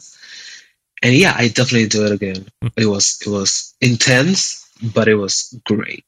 [1.04, 2.48] And yeah, I definitely do it again.
[2.78, 6.06] It was it was intense, but it was great.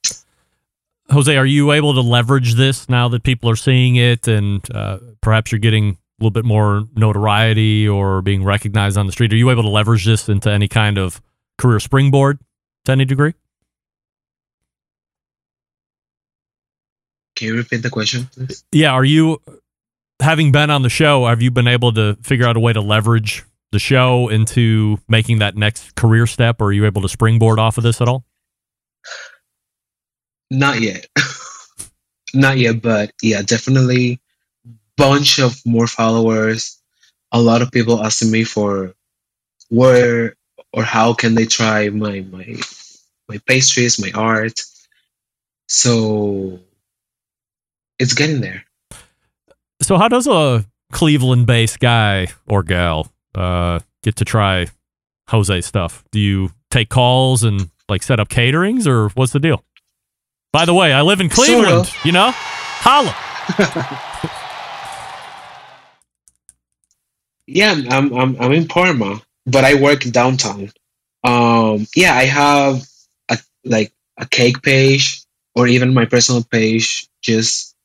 [1.12, 4.98] Jose, are you able to leverage this now that people are seeing it, and uh,
[5.22, 9.32] perhaps you're getting a little bit more notoriety or being recognized on the street?
[9.32, 11.22] Are you able to leverage this into any kind of
[11.58, 12.40] career springboard
[12.86, 13.34] to any degree?
[17.36, 18.64] Can you repeat the question, please?
[18.72, 19.42] Yeah, are you
[20.22, 21.28] having been on the show?
[21.28, 25.40] Have you been able to figure out a way to leverage the show into making
[25.40, 26.62] that next career step?
[26.62, 28.24] Or are you able to springboard off of this at all?
[30.52, 31.08] Not yet.
[32.34, 34.20] Not yet, but yeah, definitely
[34.98, 36.82] bunch of more followers.
[37.32, 38.94] A lot of people asking me for
[39.70, 40.36] where
[40.72, 42.56] or how can they try my my
[43.28, 44.60] my pastries, my art.
[45.68, 46.60] So
[47.98, 48.64] it's getting there.
[49.82, 54.68] So how does a Cleveland-based guy or gal uh, get to try
[55.30, 56.04] Jose stuff?
[56.12, 59.64] Do you take calls and like set up caterings, or what's the deal?
[60.56, 61.92] By the way, I live in Cleveland.
[62.06, 63.14] You know, holla.
[67.46, 70.72] Yeah, I'm I'm I'm in Parma, but I work downtown.
[71.24, 72.84] Um, yeah, I have
[73.30, 75.22] a like a cake page
[75.54, 77.08] or even my personal page.
[77.22, 77.76] Just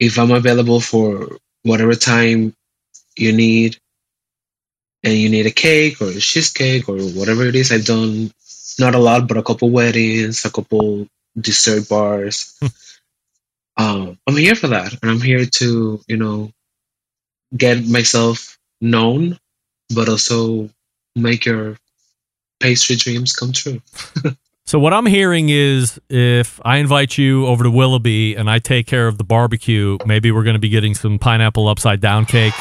[0.00, 2.56] if I'm available for whatever time
[3.16, 3.78] you need,
[5.04, 8.32] and you need a cake or a cheesecake or whatever it is, I've done
[8.78, 11.06] not a lot, but a couple weddings, a couple
[11.38, 12.58] dessert bars.
[13.76, 16.52] um, I'm here for that, and I'm here to you know
[17.56, 19.38] get myself known,
[19.94, 20.70] but also
[21.16, 21.76] make your
[22.60, 23.80] pastry dreams come true.
[24.70, 28.86] So what I'm hearing is if I invite you over to Willoughby and I take
[28.86, 32.54] care of the barbecue, maybe we're going to be getting some pineapple upside down cake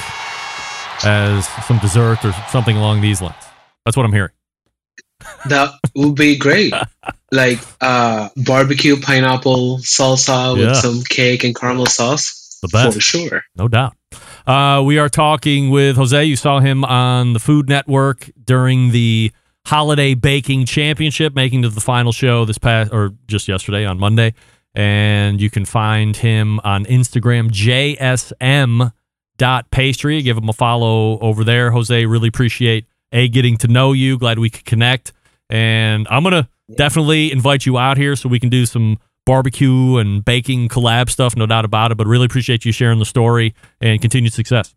[1.05, 3.35] as some dessert or something along these lines.
[3.85, 4.31] That's what I'm hearing.
[5.47, 6.73] That would be great.
[7.31, 10.73] like uh, barbecue pineapple salsa with Yeah.
[10.73, 12.59] some cake and caramel sauce.
[12.61, 12.95] The best.
[12.95, 13.43] For sure.
[13.55, 13.95] No doubt.
[14.45, 16.23] Uh, we are talking with Jose.
[16.25, 19.31] You saw him on the Food Network during the
[19.65, 24.33] Holiday Baking Championship, making to the final show this past or just yesterday on Monday.
[24.75, 28.91] And you can find him on Instagram, JSM
[29.37, 30.21] dot pastry.
[30.21, 31.71] Give him a follow over there.
[31.71, 34.17] Jose, really appreciate A, getting to know you.
[34.17, 35.13] Glad we could connect.
[35.49, 39.97] And I'm going to definitely invite you out here so we can do some barbecue
[39.97, 41.97] and baking collab stuff, no doubt about it.
[41.97, 44.75] But really appreciate you sharing the story and continued success.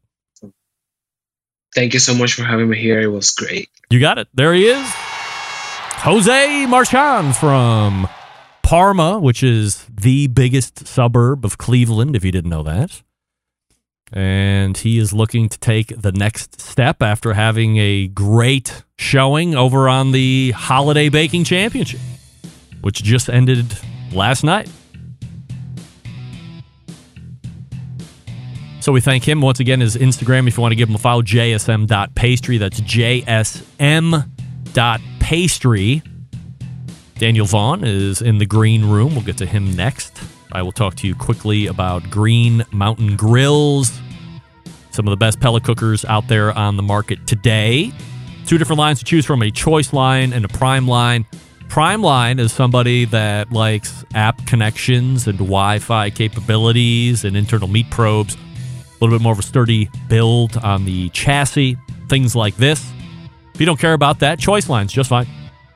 [1.75, 3.01] Thank you so much for having me here.
[3.01, 3.71] It was great.
[3.91, 4.29] You got it.
[4.35, 4.87] There he is.
[6.05, 8.09] Jose Marchan from
[8.63, 13.03] Parma, which is the biggest suburb of Cleveland, if you didn't know that.
[14.13, 19.89] And he is looking to take the next step after having a great showing over
[19.89, 22.01] on the Holiday Baking Championship,
[22.83, 23.75] which just ended
[24.13, 24.69] last night.
[28.81, 29.81] So we thank him once again.
[29.81, 32.59] His Instagram, if you want to give him a follow, jsm.pastry.
[32.59, 33.63] That's jsm.pastry.
[37.15, 39.15] Daniel Vaughn is in the green room.
[39.15, 40.21] We'll get to him next.
[40.53, 44.01] I will talk to you quickly about Green Mountain Grills,
[44.91, 47.93] some of the best pellet cookers out there on the market today.
[48.47, 51.27] Two different lines to choose from a choice line and a prime line.
[51.69, 58.35] Prime line is somebody that likes app connections and Wi-Fi capabilities and internal meat probes.
[58.35, 58.39] A
[59.01, 61.77] little bit more of a sturdy build on the chassis,
[62.09, 62.93] things like this.
[63.55, 65.27] If you don't care about that, Choice Line's just fine.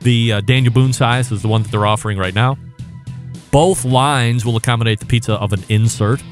[0.01, 2.59] The uh, Daniel Boone size is the one that they're offering right now.
[3.57, 6.23] Both lines will accommodate the pizza of an insert.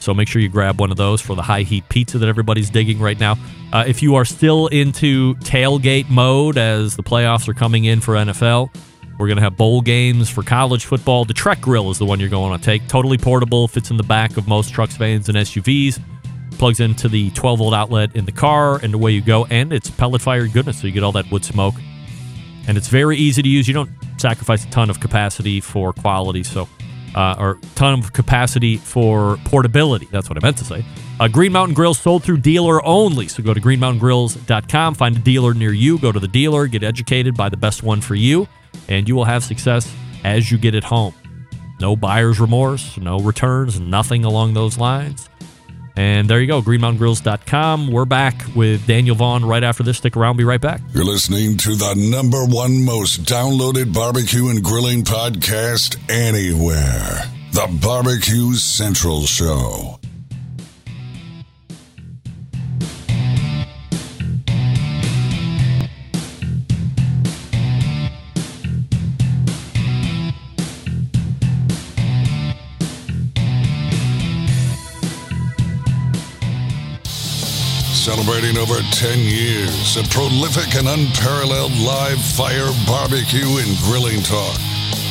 [0.00, 2.68] So make sure you grab one of those for the high heat pizza that everybody's
[2.68, 3.36] digging right now.
[3.72, 8.14] Uh, if you are still into tailgate mode as the playoffs are coming in for
[8.14, 8.74] NFL,
[9.20, 11.24] we're going to have bowl games for college football.
[11.24, 12.88] The Trek Grill is the one you're going to take.
[12.88, 16.02] Totally portable, fits in the back of most trucks, vans, and SUVs.
[16.58, 19.46] Plugs into the 12 volt outlet in the car, and away you go.
[19.46, 21.76] And it's pellet fired goodness, so you get all that wood smoke.
[22.66, 23.68] And it's very easy to use.
[23.68, 26.68] You don't sacrifice a ton of capacity for quality, so
[27.14, 30.08] uh, or ton of capacity for portability.
[30.10, 30.84] That's what I meant to say.
[31.20, 33.28] Uh, Green Mountain Grills sold through dealer only.
[33.28, 37.36] So go to greenmountaingrills.com, find a dealer near you, go to the dealer, get educated
[37.36, 38.48] by the best one for you,
[38.88, 39.92] and you will have success
[40.24, 41.14] as you get it home.
[41.80, 45.28] No buyer's remorse, no returns, nothing along those lines.
[45.96, 47.90] And there you go, greenmountaingrills.com.
[47.90, 49.98] We're back with Daniel Vaughn right after this.
[49.98, 50.80] Stick around, be right back.
[50.92, 58.54] You're listening to the number one most downloaded barbecue and grilling podcast anywhere The Barbecue
[58.54, 60.00] Central Show.
[78.04, 84.60] Celebrating over 10 years of prolific and unparalleled live fire barbecue and grilling talk.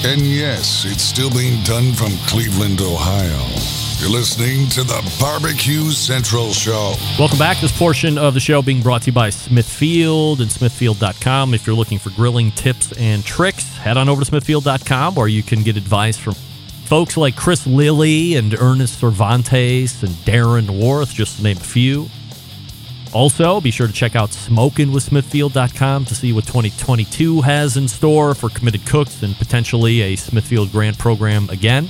[0.05, 3.49] And yes, it's still being done from Cleveland, Ohio.
[3.97, 6.93] You're listening to the Barbecue Central Show.
[7.17, 7.59] Welcome back.
[7.59, 11.55] This portion of the show being brought to you by Smithfield and Smithfield.com.
[11.55, 15.41] If you're looking for grilling tips and tricks, head on over to Smithfield.com or you
[15.41, 16.35] can get advice from
[16.85, 22.07] folks like Chris Lilly and Ernest Servantes and Darren Warth, just to name a few.
[23.13, 28.49] Also, be sure to check out SmokingWithSmithfield.com to see what 2022 has in store for
[28.49, 31.87] committed cooks and potentially a Smithfield grant program again.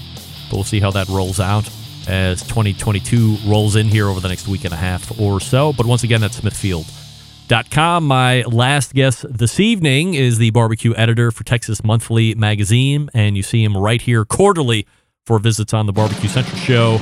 [0.50, 1.70] But we'll see how that rolls out
[2.08, 5.72] as 2022 rolls in here over the next week and a half or so.
[5.72, 8.06] But once again, that's Smithfield.com.
[8.06, 13.44] My last guest this evening is the barbecue editor for Texas Monthly Magazine, and you
[13.44, 14.86] see him right here quarterly
[15.26, 17.00] for visits on the Barbecue Central Show.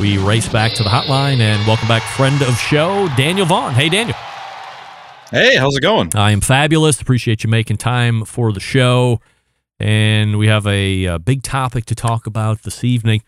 [0.00, 3.74] We race back to the hotline and welcome back friend of show, Daniel Vaughn.
[3.74, 4.16] Hey, Daniel.
[5.30, 6.08] Hey, how's it going?
[6.14, 7.02] I am fabulous.
[7.02, 9.20] Appreciate you making time for the show.
[9.78, 13.20] And we have a, a big topic to talk about this evening.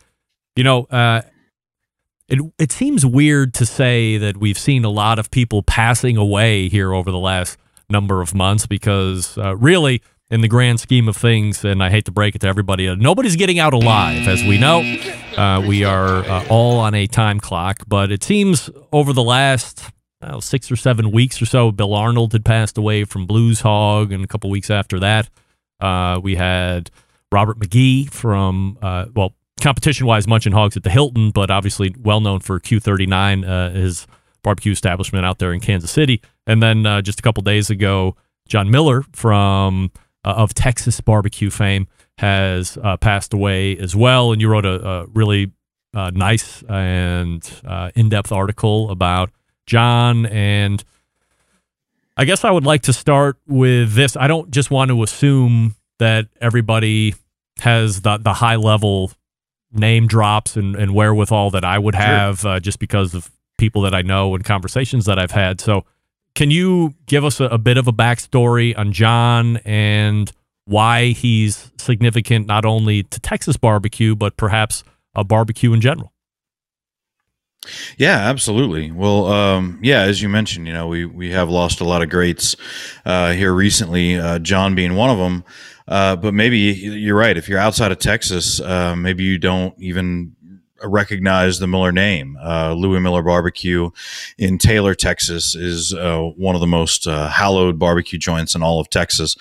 [0.56, 1.20] You know, uh,
[2.26, 6.70] it, it seems weird to say that we've seen a lot of people passing away
[6.70, 7.58] here over the last
[7.90, 10.02] number of months because uh, really,
[10.32, 12.94] in the grand scheme of things, and I hate to break it to everybody, uh,
[12.94, 14.80] nobody's getting out alive, as we know.
[15.36, 19.90] Uh, we are uh, all on a time clock, but it seems over the last
[20.40, 24.24] six or seven weeks or so, Bill Arnold had passed away from Blues Hog, and
[24.24, 25.28] a couple weeks after that,
[25.80, 26.90] uh, we had
[27.30, 32.22] Robert Magee from, uh, well, competition wise, Munchin Hogs at the Hilton, but obviously well
[32.22, 34.06] known for Q39, uh, his
[34.42, 36.22] barbecue establishment out there in Kansas City.
[36.46, 38.16] And then just a couple days ago,
[38.48, 39.92] John Mueller from
[40.24, 44.32] uh, of Texas barbecue fame has uh, passed away as well.
[44.32, 45.52] And you wrote a, a really
[45.94, 49.30] uh, nice and uh, in depth article about
[49.66, 50.26] John.
[50.26, 50.82] And
[52.16, 54.16] I guess I would like to start with this.
[54.16, 57.14] I don't just want to assume that everybody
[57.58, 59.12] has the, the high level
[59.72, 63.94] name drops and, and wherewithal that I would have uh, just because of people that
[63.94, 65.60] I know and conversations that I've had.
[65.60, 65.84] So,
[66.34, 70.30] can you give us a, a, bit of a backstory on John and
[70.64, 76.12] why he's significant not only to Texas barbecue, but perhaps a barbecue in general?
[77.96, 78.90] Yeah, absolutely.
[78.90, 82.10] Well, um, yeah, as you mentioned, you know, we, we have lost a lot of
[82.10, 82.56] greats
[83.04, 85.44] uh, here recently, uh, John being one of them.
[85.86, 87.36] Uh, but maybe you're right.
[87.36, 90.34] If you're outside of Texas, uh, maybe you don't even
[90.84, 92.38] recognize the Mueller name.
[92.42, 93.90] Uh, Louie Mueller Barbecue
[94.38, 98.80] in Taylor, Texas, is uh, one of the most uh, hallowed barbecue joints in all
[98.80, 99.36] of Texas,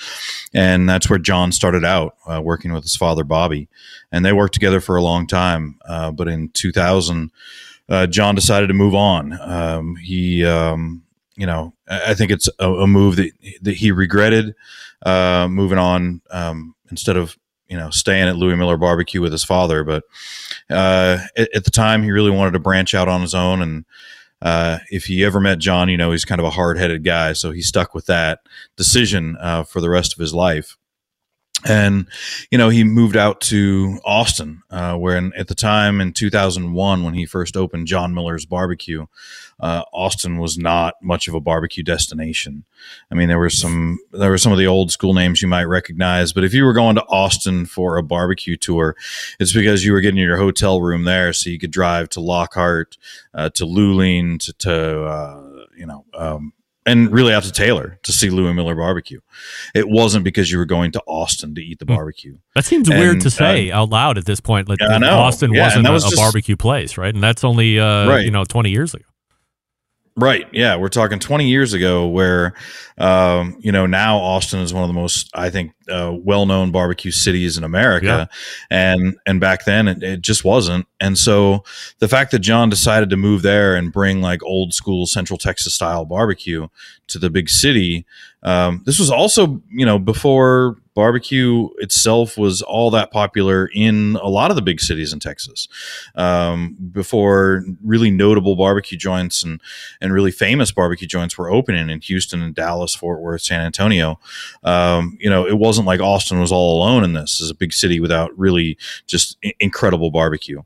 [0.54, 3.68] and that's where John started out uh, working with his father Bobby,
[4.12, 5.80] and they worked together for a long time.
[5.86, 7.32] Uh, but in 2000,
[7.90, 9.40] uh, John decided to move on.
[9.42, 11.04] Um, he, um,
[11.36, 13.32] you know, I think it's a, a, move that
[13.62, 14.56] that he regretted
[15.06, 17.38] moving on um, instead of
[17.72, 19.86] you know staying at Louie Mueller Barbecue with his father.
[19.86, 20.04] But
[20.70, 23.62] uh, at, at, the time, he really wanted to branch out on his own.
[23.62, 23.86] And
[24.42, 27.32] uh, if he ever met John, you know he's kind of a hard headed guy,
[27.32, 28.42] so he stuck with that
[28.76, 30.78] decision uh, for the rest of his life.
[31.66, 32.08] and
[32.50, 37.04] you know he moved out to Austin, uh, where in, at the time in 2001
[37.04, 39.06] when he first opened John Mueller's Barbecue,
[39.62, 42.66] uh, Austin was not much of a barbecue destination.
[43.12, 45.66] I mean, there were some there were some of the old school names you might
[45.66, 48.96] recognize, but if you were going to Austin for a barbecue tour,
[49.40, 52.98] it's because you were getting your hotel room there, so you could drive to Lockhart,
[53.34, 56.06] uh, to Luling, to, to uh, you know.
[56.14, 56.54] Um,
[56.84, 59.20] and really out to Taylor to see Louie Mueller barbecue.
[59.76, 62.40] It wasn't because you were going to Austin to eat the barbecue.
[62.56, 64.68] That seems And, weird to say uh, out loud at this point.
[64.68, 65.12] Like Yeah, I know.
[65.20, 67.14] Austin Yeah, wasn't was a just- barbecue place, right?
[67.14, 68.26] And that's only uh, Right.
[68.26, 69.06] you know twenty years ago.
[70.18, 70.46] Right.
[70.52, 70.76] Yeah.
[70.76, 72.54] We're talking 20 years ago where,
[72.98, 76.72] um, you know, now Austin is one of the most, I think, uh, well known
[76.72, 78.30] barbecue cities in America.
[78.70, 80.86] And, and back then it, it just wasn't.
[81.00, 81.64] And so
[82.00, 85.74] the fact that John decided to move there and bring like old school Central Texas
[85.74, 86.68] style barbecue
[87.08, 88.06] to the big city,
[88.44, 94.28] um, this was also, you know, before barbecue itself was all that popular in a
[94.28, 95.68] lot of the big cities in Texas.
[96.16, 99.62] Um, before really notable barbecue joints and
[100.02, 104.20] and really famous barbecue joints were opening in Houston and Dallas, Fort Worth, San Antonio.
[104.64, 107.74] Um, you know, it wasn't like Austin was all alone in this as a big
[107.74, 108.78] city without really
[109.08, 110.62] just i- incredible barbecue.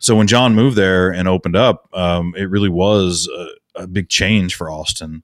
[0.00, 4.08] So when John moved there and opened up, um, it really was a, a big
[4.08, 5.22] change for Austin,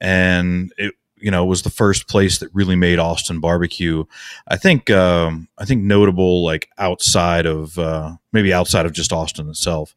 [0.00, 4.04] and it you know was the first place that really made Austin barbecue.
[4.48, 9.48] I think um, I think notable like outside of uh, maybe outside of just Austin
[9.48, 9.94] itself,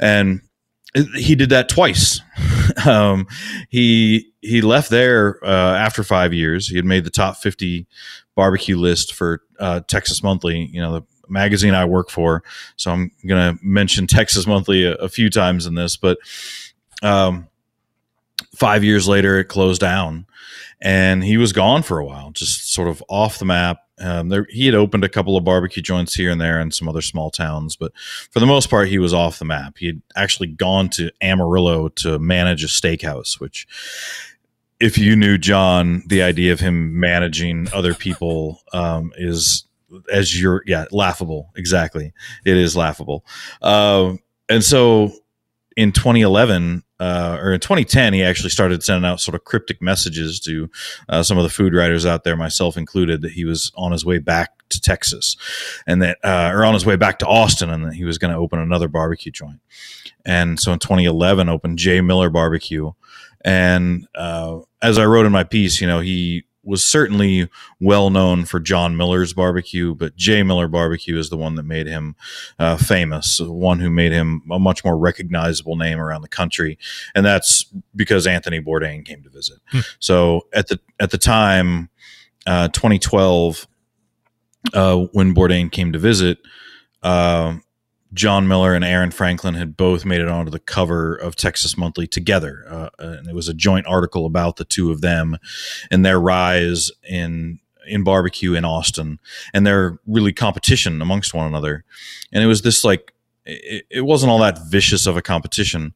[0.00, 0.40] and
[1.16, 2.20] he did that twice.
[2.86, 3.26] um,
[3.68, 6.68] he he left there uh, after five years.
[6.68, 7.86] He had made the top fifty
[8.34, 10.66] barbecue list for uh, Texas Monthly.
[10.72, 12.42] You know the magazine I work for.
[12.76, 16.18] So I'm going to mention Texas Monthly a, a few times in this, but
[17.02, 17.48] um,
[18.54, 20.26] five years later, it closed down,
[20.80, 23.78] and he was gone for a while, just sort of off the map.
[23.98, 26.88] Um, there, he had opened a couple of barbecue joints here and there in some
[26.88, 27.92] other small towns, but
[28.30, 29.78] for the most part, he was off the map.
[29.78, 33.68] He had actually gone to Amarillo to manage a steakhouse, which,
[34.80, 39.64] if you knew John, the idea of him managing other people um, is
[40.12, 42.12] as you're yeah laughable exactly
[42.44, 43.24] it is laughable
[43.62, 45.12] um and so
[45.76, 50.40] in 2011 uh, or in 2010 he actually started sending out sort of cryptic messages
[50.40, 50.70] to
[51.10, 54.06] uh, some of the food writers out there myself included that he was on his
[54.06, 55.36] way back to texas.
[55.86, 58.32] And that uh, or on his way back to austin and that he was going
[58.32, 59.60] to open another barbecue joint.
[60.24, 62.92] And so in 2011 opened J Mueller barbecue.
[63.44, 67.48] And uh, as i wrote in my piece you know he was certainly
[67.80, 71.86] well known for John Mueller's barbecue, but J Mueller barbecue is the one that made
[71.86, 72.16] him
[72.58, 76.78] uh, famous, the one who made him a much more recognizable name around the country,
[77.14, 79.58] and that's because Anthony Bourdain came to visit.
[79.98, 81.90] So at the at the time,
[82.46, 83.66] uh, 2012,
[84.72, 86.38] uh, when Bourdain came to visit.
[88.14, 91.76] Uh, John Mueller and Aaron Franklin had both made it onto the cover of Texas
[91.76, 95.36] Monthly together, uh, and it was a joint article about the two of them
[95.90, 99.18] and their rise in in barbecue in Austin
[99.52, 101.84] and their really competition amongst one another.
[102.32, 103.12] And it was this like
[103.44, 105.94] it, it wasn't all that vicious of a competition.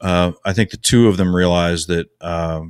[0.00, 2.62] Uh, I think the two of them realized that uh,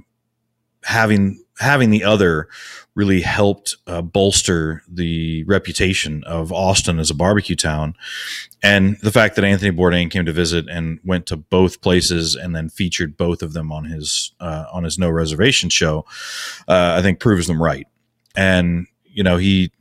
[0.85, 2.49] having having the other
[2.95, 7.95] really helped uh, bolster the reputation of Austin as a barbecue town.
[8.63, 12.55] And the fact that Anthony Bourdain came to visit and went to both places and
[12.55, 16.05] then featured both of them on his uh, on his no reservation show,
[16.69, 17.87] uh, I think proves them right.
[18.37, 19.73] And you know he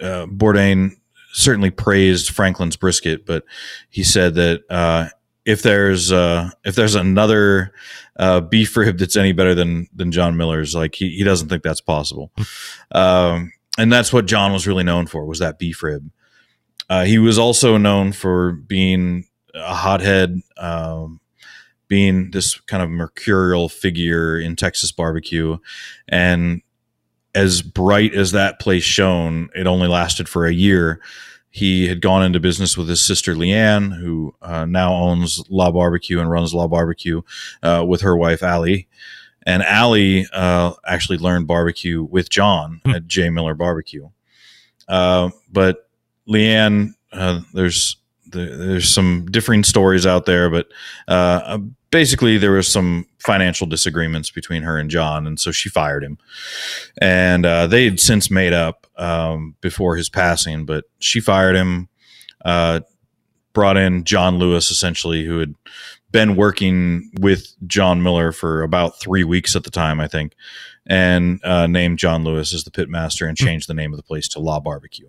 [0.00, 0.92] uh, Bourdain
[1.32, 3.44] certainly praised Franklin's brisket, but
[3.90, 5.08] he said that uh,
[5.44, 7.72] if there's uh, if there's another
[8.18, 11.62] uh, beef rib that's any better than than John Mueller's, like he, he doesn't think
[11.62, 12.32] that's possible.
[12.92, 16.10] um, and that's what John was really known for was that beef rib.
[16.88, 19.24] Uh, he was also known for being
[19.54, 21.20] a hothead, um,
[21.88, 25.58] being this kind of mercurial figure in Texas barbecue,
[26.08, 26.62] and
[27.34, 31.00] as bright as that place shone, it only lasted for a year.
[31.54, 36.18] He had gone into business with his sister LeAnn, who uh, now owns La Barbecue
[36.18, 37.22] and runs La Barbecue
[37.62, 38.88] uh, with her wife Allie.
[39.46, 44.08] And Allie uh, actually learned barbecue with John at J Mueller Barbecue.
[44.88, 45.88] Uh, but
[46.28, 47.98] LeAnn, uh, there's
[48.32, 50.66] there, there's some differing stories out there, but
[51.06, 51.58] uh,
[51.92, 56.18] basically there was some financial disagreements between her and John, and so she fired him.
[57.00, 61.88] And uh, they had since made up um, before his passing, but she fired him,
[62.44, 62.80] uh,
[63.52, 65.54] brought in John Lewis, essentially, who had
[66.10, 70.34] been working with John Mueller for about three weeks at the time, I think,
[70.86, 74.04] and uh, named John Lewis as the pit master and changed the name of the
[74.04, 75.08] place to La Barbecue.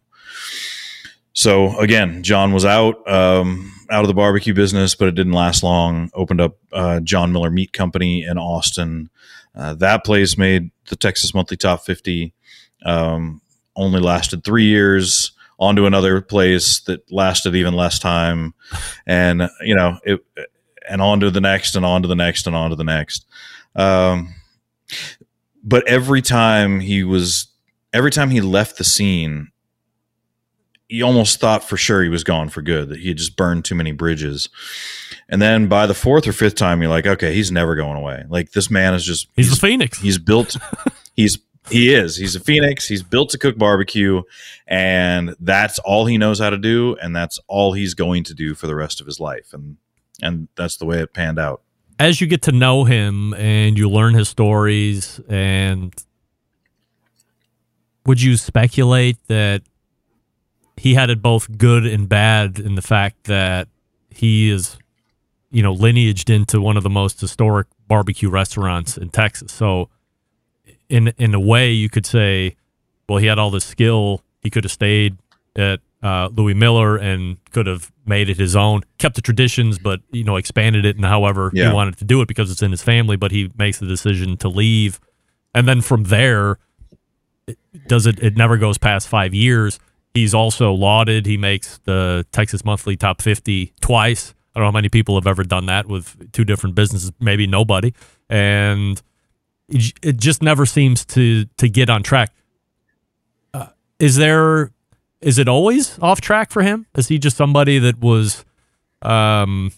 [1.34, 5.64] So again, John was out um, out of the barbecue business, but it didn't last
[5.64, 6.10] long.
[6.14, 9.10] Opened up uh, John Mueller Meat Company in Austin.
[9.54, 12.34] Uh, that place made the Texas Monthly Top 50.
[12.86, 13.42] Um,
[13.76, 15.32] only lasted three years.
[15.58, 18.54] On to another place that lasted even less time,
[19.08, 20.20] and you know it,
[20.90, 23.26] and on to the next, and on to the next, and on to the next.
[23.74, 24.34] Um,
[25.64, 27.48] but every time he was,
[27.94, 29.52] every time he left the scene,
[30.88, 33.66] you almost thought for sure he was gone for good, that he had just burned
[33.66, 34.50] too many bridges.
[35.28, 38.24] And then by the fourth or fifth time, you're like, okay, he's never going away.
[38.30, 40.00] Like this man is just he's, he's a phoenix.
[40.00, 40.58] He's built.
[41.16, 41.40] he's
[41.70, 42.18] he is.
[42.18, 42.88] He's a phoenix.
[42.88, 44.22] He's built to cook barbecue,
[44.68, 48.56] and that's all he knows how to do, and that's all he's going to do
[48.56, 49.54] for the rest of his life.
[49.54, 49.78] And
[50.22, 51.62] and that's the way it panned out.
[52.00, 55.94] As you get to know him and you learn his stories, and
[58.06, 59.64] would you speculate that
[60.78, 63.68] he had it both good and bad in the fact that
[64.10, 64.78] he is,
[65.52, 69.52] you know, lineaged into one of the most historic barbecue restaurants in Texas.
[69.52, 69.90] So,
[70.90, 72.56] in in a way, you could say,
[73.10, 74.22] well, he had all this skill.
[74.42, 75.18] He could have stayed
[75.56, 80.02] at uh, Louie Mueller and could have made it his own, kept the traditions, but
[80.12, 81.70] you know, expanded it and however Yeah.
[81.70, 83.16] he wanted to do it because it's in his family.
[83.16, 85.00] But he makes the decision to leave,
[85.54, 86.58] and then from there,
[87.48, 87.58] it,
[87.88, 88.20] does it?
[88.22, 89.80] It never goes past five years.
[90.14, 91.26] He's also lauded.
[91.26, 94.34] He makes the Texas Monthly Top 50 twice.
[94.56, 97.12] I don't know how many people have ever done that with two different businesses.
[97.20, 97.94] Maybe nobody.
[98.30, 99.02] And
[99.70, 102.32] it just never seems to to get on track.
[103.54, 103.68] Uh,
[104.00, 104.72] is there?
[105.22, 106.86] Is it always off track for him?
[106.96, 108.46] Is he just somebody that was,
[109.02, 109.72] um,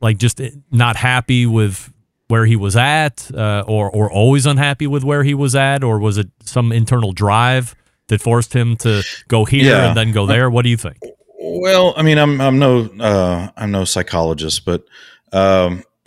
[0.00, 0.40] like just
[0.72, 1.92] not happy with
[2.28, 5.98] where he was at, uh, or or always unhappy with where he was at, or
[6.00, 7.76] was it some internal drive
[8.08, 9.88] that forced him to go here Yeah.
[9.88, 10.50] and then go there?
[10.50, 10.96] What do you think?
[11.38, 14.84] Well, I mean, I'm I'm no uh, I'm no psychologist, but
[15.32, 15.84] um,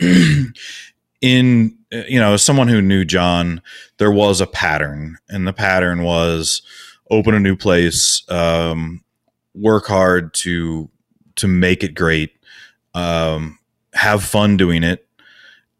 [1.20, 3.62] in you know, as someone who knew John,
[3.98, 6.62] there was a pattern, and the pattern was
[7.10, 9.02] open a new place, um,
[9.54, 10.88] work hard to
[11.36, 12.32] to make it great,
[12.94, 13.58] um,
[13.94, 15.06] have fun doing it,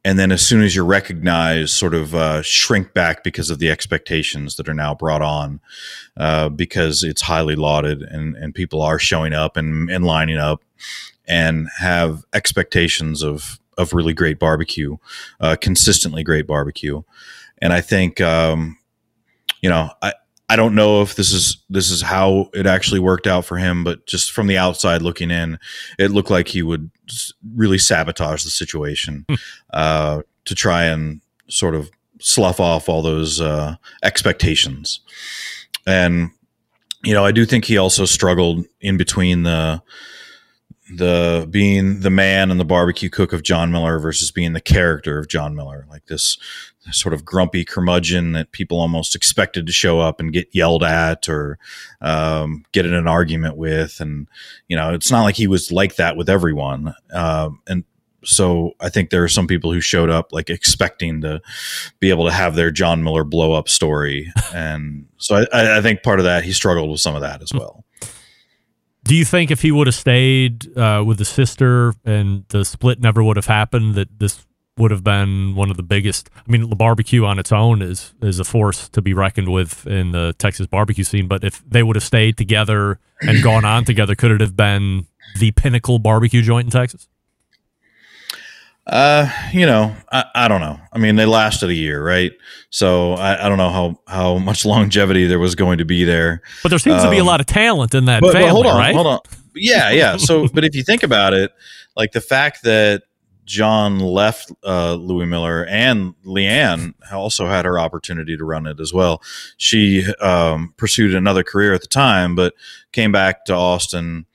[0.05, 3.71] and then as soon as you're recognized, sort of uh, shrink back because of the
[3.71, 5.61] expectations that are now brought on,
[6.17, 10.65] uh, because it's highly lauded and and people are showing up and, and lining up
[11.29, 14.97] and have expectations of of really great barbecue,
[15.41, 17.03] uh, consistently great barbecue,
[17.59, 18.79] and I think um,
[19.63, 20.15] you know I.
[20.53, 23.85] I don't know if this is this is how it actually worked out for him,
[23.85, 25.61] but just from the outside looking in,
[25.97, 26.91] it looked like he would
[27.55, 29.27] really sabotage the situation
[29.73, 31.89] uh, to try and sort of
[32.21, 34.99] slough off all those uh, expectations.
[35.87, 36.31] And
[37.05, 39.83] you know, I do think he also struggled in between the
[40.97, 45.19] the being the man and the barbecue cook of John Mueller versus being the character
[45.19, 46.39] of John Mueller, like this
[46.93, 51.29] sort of grumpy curmudgeon that people almost expected to show up and get yelled at
[51.29, 51.59] or
[52.01, 54.29] um, get in an argument with, and
[54.69, 56.95] you know, it's not like he was like that with everyone.
[57.13, 57.85] Um, and
[58.25, 61.41] so I think there are some people who showed up like expecting to
[62.01, 66.03] be able to have their John Mueller blow up story, and so I, I think
[66.03, 67.85] part of that he struggled with some of that as well.
[69.05, 73.01] Do you think if he would have stayed uh, with the sister and the split
[73.01, 74.47] never would have happened, that this
[74.77, 76.31] would have been one of the biggest?
[76.37, 79.87] I mean, the barbecue on its own is is a force to be reckoned with
[79.87, 81.29] in the Texas barbecue scene.
[81.29, 85.07] But if they would have stayed together and gone on together, could it have been
[85.39, 87.09] the pinnacle barbecue joint in Texas?
[88.91, 90.79] Uh, you know, I, I don't know.
[90.93, 92.33] I mean, they lasted a year, right?
[92.71, 96.43] So I, I don't know how how much longevity there was going to be there.
[96.63, 98.67] But there seems to be a Um, lot of talent in that but, but hold
[98.67, 98.95] on, right?
[98.95, 99.21] hold on.
[99.55, 100.17] Yeah, yeah.
[100.19, 101.53] So, but if you think about it,
[101.97, 103.03] like the fact that
[103.45, 108.93] John left uh, Louie Mueller and LeAnn also had her opportunity to run it as
[108.93, 109.23] well.
[109.57, 112.55] She um, pursued another career at the time, but
[112.93, 114.27] came back to Austin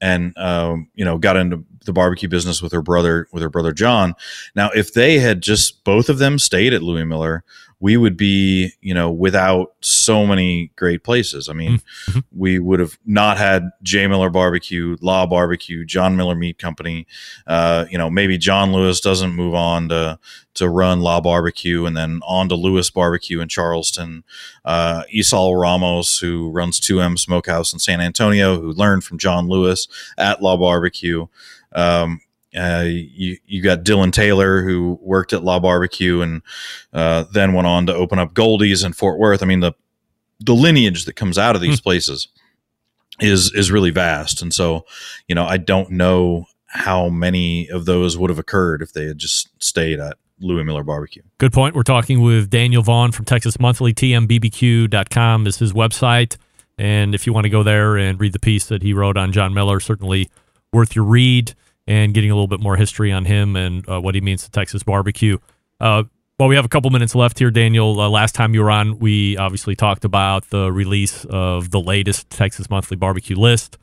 [0.00, 3.72] and um, you know got into the barbecue business with her brother with her brother
[3.72, 4.14] John.
[4.54, 7.44] Now, if they had just both of them stayed at Louie Mueller,
[7.80, 11.48] we would be you know without so many great places.
[11.48, 11.80] I mean,
[12.30, 17.06] we would have not had J Mueller Barbecue, La Barbecue, John Mueller Meat Company.
[17.46, 20.18] Uh, you know, maybe John Lewis doesn't move on to
[20.54, 24.24] to run La Barbecue, and then on to Lewis Barbecue in Charleston.
[24.64, 29.88] Uh, Esaul Ramos, who runs 2M Smokehouse in San Antonio, who learned from John Lewis
[30.18, 31.26] at La Barbecue.
[31.72, 32.20] Um,
[32.56, 36.42] Uh, you you got Dylan Taylor who worked at La Barbecue and
[36.92, 39.42] uh, then went on to open up Goldee's in Fort Worth.
[39.42, 39.72] I mean the
[40.40, 42.28] the lineage that comes out of these places
[43.20, 44.84] is is really vast, and so
[45.28, 49.18] you know I don't know how many of those would have occurred if they had
[49.18, 51.22] just stayed at Louie Mueller Barbecue.
[51.38, 51.74] Good point.
[51.74, 53.92] We're talking with Daniel Vaughn from Texas Monthly.
[53.92, 56.36] TMBBQ.com is his website.
[56.78, 59.32] And if you want to go there and read the piece that he wrote on
[59.32, 60.30] John Mueller, certainly
[60.72, 61.54] worth your read
[61.90, 64.50] and getting a little bit more history on him and uh, what he means to
[64.52, 65.36] Texas barbecue.
[65.80, 66.04] Uh,
[66.38, 68.00] well, we have a couple minutes left here, Daniel.
[68.00, 72.30] Uh, last time you were on, we obviously talked about the release of the latest
[72.30, 73.76] Texas Monthly barbecue list.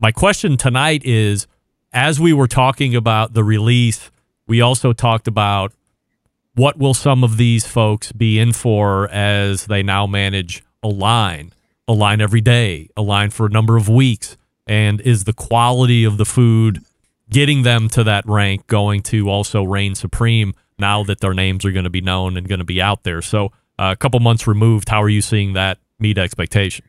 [0.00, 1.46] My question tonight is
[1.92, 4.10] as we were talking about the release,
[4.46, 5.74] we also talked about
[6.54, 11.52] what will some of these folks be in for as they now manage a line,
[11.86, 16.04] a line every day, a line for a number of weeks, and is the quality
[16.04, 16.82] of the food
[17.30, 21.72] getting them to that rank going to also reign supreme now that their names are
[21.72, 23.22] going to be known and going to be out there.
[23.22, 23.46] So
[23.78, 26.84] uh, a couple months removed, how are you seeing that meet expectation?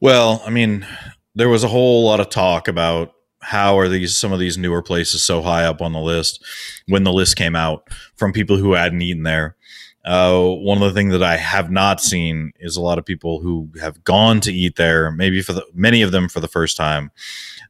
[0.00, 0.86] Well, I mean,
[1.34, 4.82] there was a whole lot of talk about how are these some of these newer
[4.82, 6.44] places so high up on the list
[6.86, 9.56] when the list came out from people who hadn't eaten there.
[10.04, 13.40] Uh, one of the things that I have not seen is a lot of people
[13.40, 16.76] who have gone to eat there, maybe for the many of them for the first
[16.76, 17.12] time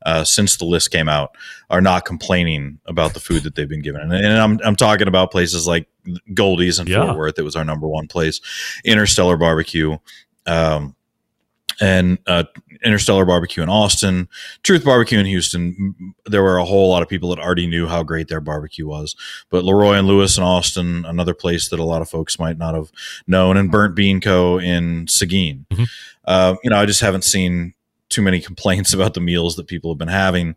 [0.06, 1.36] uh, since the list came out,
[1.68, 4.00] are not complaining about the food that they've been given.
[4.00, 5.88] And, and I'm I'm talking about places like
[6.32, 7.04] Goldee's in Yeah.
[7.04, 7.38] Fort Worth.
[7.38, 8.40] It was our number one place.
[8.84, 9.98] Interstellar Barbecue.
[10.46, 10.96] Um,
[11.80, 12.44] and uh,
[12.84, 14.28] Interstellar Barbecue in Austin,
[14.62, 16.14] Truth Barbecue in Houston.
[16.26, 19.16] There were a whole lot of people that already knew how great their barbecue was.
[19.50, 22.74] But Leroy and Lewis in Austin, another place that a lot of folks might not
[22.74, 22.90] have
[23.26, 24.58] known, and Burnt Bean Co.
[24.58, 25.66] in Seguin.
[26.24, 27.74] Uh, you know, I just haven't seen
[28.08, 30.54] too many complaints about the meals that people have been having,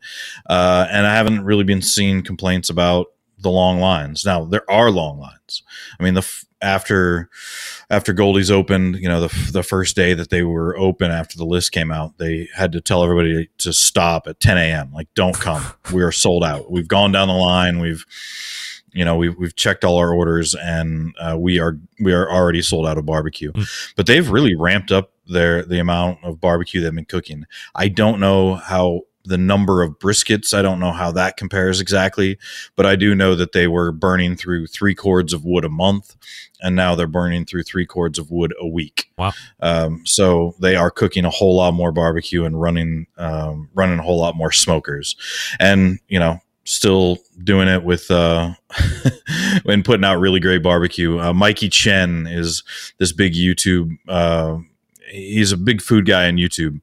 [0.48, 3.08] uh, and I haven't really been seeing complaints about
[3.38, 4.26] the long lines.
[4.26, 5.64] Now there are long lines.
[6.00, 7.30] I mean, the after
[7.90, 11.46] after Goldee's opened, you know, the the first day that they were open after the
[11.46, 14.92] list came out, they had to tell everybody to stop at 10 a.m.
[14.94, 15.64] Like, don't come.
[15.94, 16.72] we are sold out.
[16.72, 17.80] We've gone down the line.
[17.80, 18.06] We've
[18.92, 22.62] you know we've, we've checked all our orders and uh, we are we are already
[22.62, 23.52] sold out of barbecue
[23.96, 27.46] but they've really ramped up their the amount of barbecue they've been cooking
[27.76, 30.54] i don't know how the number of briskets.
[30.54, 32.38] I don't know how that compares exactly
[32.76, 36.16] but i do know that they were burning through three cords of wood a month
[36.62, 39.12] and now they're burning through three cords of wood a week.
[39.18, 39.34] Wow.
[39.60, 44.02] um, so they are cooking a whole lot more barbecue and running um, running a
[44.02, 45.16] whole lot more smokers.
[45.60, 48.52] And you know still doing it with uh
[49.66, 51.20] and putting out really great barbecue.
[51.20, 52.64] Uh, mikey chen is
[52.98, 54.58] this big youtube uh
[55.12, 56.82] he's a big food guy on youtube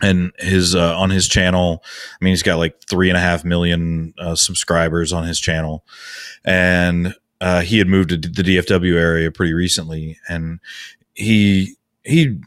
[0.00, 1.82] and his uh, on his channel
[2.20, 5.84] i mean he's got like three and a half million uh, subscribers on his channel
[6.44, 10.60] and uh, he had moved to the dfw area pretty recently and
[11.14, 11.74] he
[12.04, 12.38] he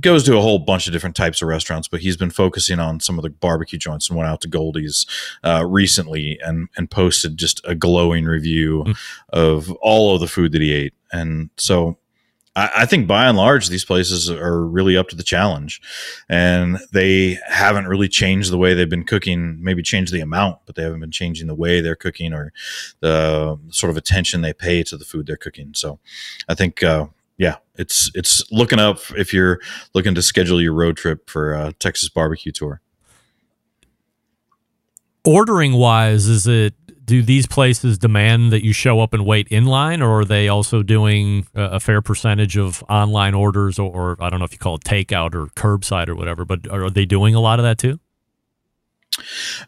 [0.00, 3.00] goes to a whole bunch of different types of restaurants, but he's been focusing on
[3.00, 5.06] some of the barbecue joints and went out to Goldee's
[5.42, 8.84] uh, recently and and posted just a glowing review
[9.30, 10.94] of all of the food that he ate.
[11.12, 11.98] And so
[12.56, 15.80] I, I think by and large these places are really up to the challenge,
[16.28, 19.62] and they haven't really changed the way they've been cooking.
[19.62, 22.52] Maybe changed the amount, but they haven't been changing the way they're cooking or
[23.00, 25.72] the sort of attention they pay to the food they're cooking.
[25.74, 25.98] So
[26.48, 26.82] I think.
[26.82, 29.58] Uh, yeah, it's it's looking up if you're
[29.92, 32.80] looking to schedule your road trip for a Texas barbecue tour.
[35.24, 36.74] Ordering wise, is it
[37.14, 40.48] do these places demand that you show up and wait in line, or are they
[40.48, 44.58] also doing a, fair percentage of online orders, or, or I don't know if you
[44.58, 47.78] call it takeout or curbside or whatever, but are they doing a lot of that
[47.78, 48.00] too?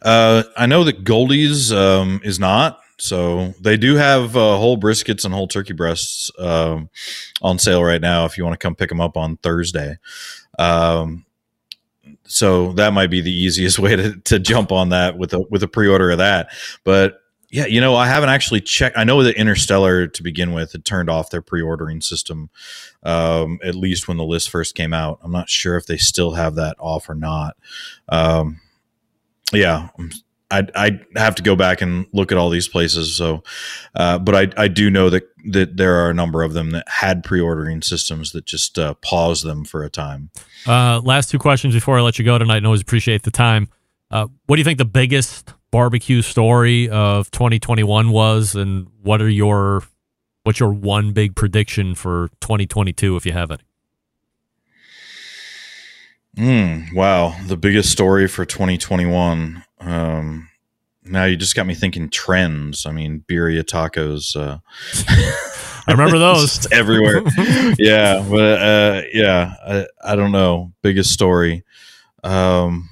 [0.03, 2.81] Uh, I know that Goldee's um, is not.
[2.99, 6.89] So they do have uh, whole briskets and whole turkey breasts um,
[7.43, 8.25] on sale right now.
[8.25, 9.99] If you want to come pick them up on Thursday,
[10.59, 11.27] um,
[12.25, 15.63] so that might be the easiest way to, to jump on that with a with
[15.63, 16.49] a pre order of that.
[16.85, 17.21] But
[17.51, 18.99] yeah, you know, I haven't actually checked.
[18.99, 22.51] I know that Interstellar to begin with had turned off their pre ordering system,
[23.03, 25.21] um, at least when the list first came out.
[25.23, 27.57] I'm not sure if they still have that off or not.
[28.09, 28.61] Um,
[29.53, 29.89] yeah,
[30.51, 33.17] I'd, I'd have to go back and look at all these places.
[33.17, 33.43] So,
[33.95, 36.89] uh, but I, I do know that, that there are a number of them that
[36.89, 40.31] had pre-ordering systems that just uh, paused them for a time.
[40.67, 43.69] Uh, last two questions before I let you go tonight, and always appreciate the time.
[44.11, 49.29] Uh, what do you think the biggest barbecue story of 2021 was, and what are
[49.29, 49.83] your
[50.43, 53.61] what's your one big prediction for 2022 if you have it?
[56.35, 59.65] Mm, wow, the biggest story for 2021.
[59.81, 60.49] Um,
[61.05, 62.87] now you just got me thinking trends.
[62.87, 64.35] I mean, birria tacos.
[64.35, 64.61] Uh,
[65.87, 67.23] I remember those everywhere.
[67.79, 70.73] yeah, but uh, yeah, I, I don't know.
[70.81, 71.65] Biggest story.
[72.25, 72.89] Um,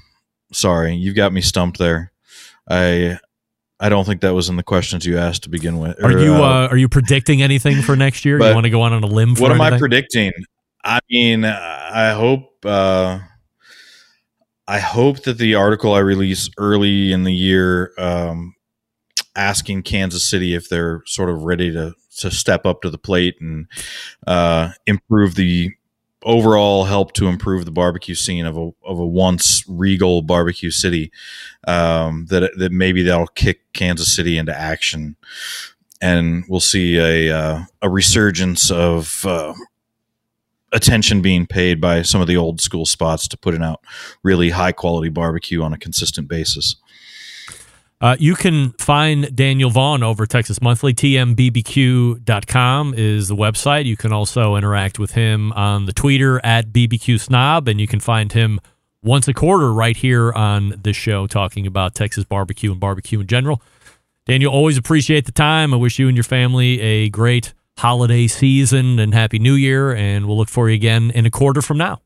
[0.53, 2.11] sorry, you've got me stumped there.
[2.69, 3.19] I
[3.81, 6.03] I don't think that was in the questions you asked to begin with.
[6.03, 8.39] Are you uh, uh, are you predicting anything for next year?
[8.39, 10.33] You want to go out on a limb for what am I predicting?
[10.85, 13.19] I mean, I hope uh,
[14.67, 18.55] I hope that the article I release early in the year, um,
[19.37, 23.35] asking Kansas City if they're sort of ready to to step up to the plate
[23.41, 23.67] and
[24.27, 25.73] uh, improve the
[26.25, 31.13] overall help to improve the barbecue scene of a of a once regal barbecue city.
[31.67, 35.17] Um, that that maybe that'll kick Kansas City into action,
[36.01, 39.25] and we'll see a uh, a resurgence of.
[39.25, 39.55] Uh,
[40.73, 43.81] attention being paid by some of the old school spots to putting out
[44.25, 46.75] really high quality barbecue on a consistent basis.
[48.05, 50.93] Uh, you can find Daniel Vaughn over Texas Monthly.
[50.93, 53.87] TMBBQ.com is the website.
[53.87, 58.01] You can also interact with him on the Twitter at BBQ Snob, and you can
[58.01, 58.61] find him
[59.03, 63.27] once a quarter right here on this show talking about Texas barbecue and barbecue in
[63.27, 63.63] general.
[64.27, 65.73] Daniel, always appreciate the time.
[65.73, 70.27] I wish you and your family a great holiday season and happy new year, and
[70.27, 72.03] we'll look for you again in a quarter from now.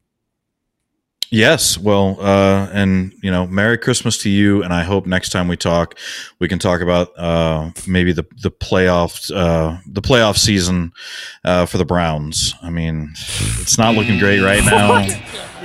[1.31, 5.47] Yes, well, uh, and you know, Merry Christmas to you, and I hope next time
[5.47, 5.99] we talk,
[6.39, 10.93] we can talk about uh, maybe the the playoff uh, the playoff season
[11.45, 12.55] uh, for the Browns.
[12.62, 13.11] I mean,
[13.61, 15.07] it's not looking great right now.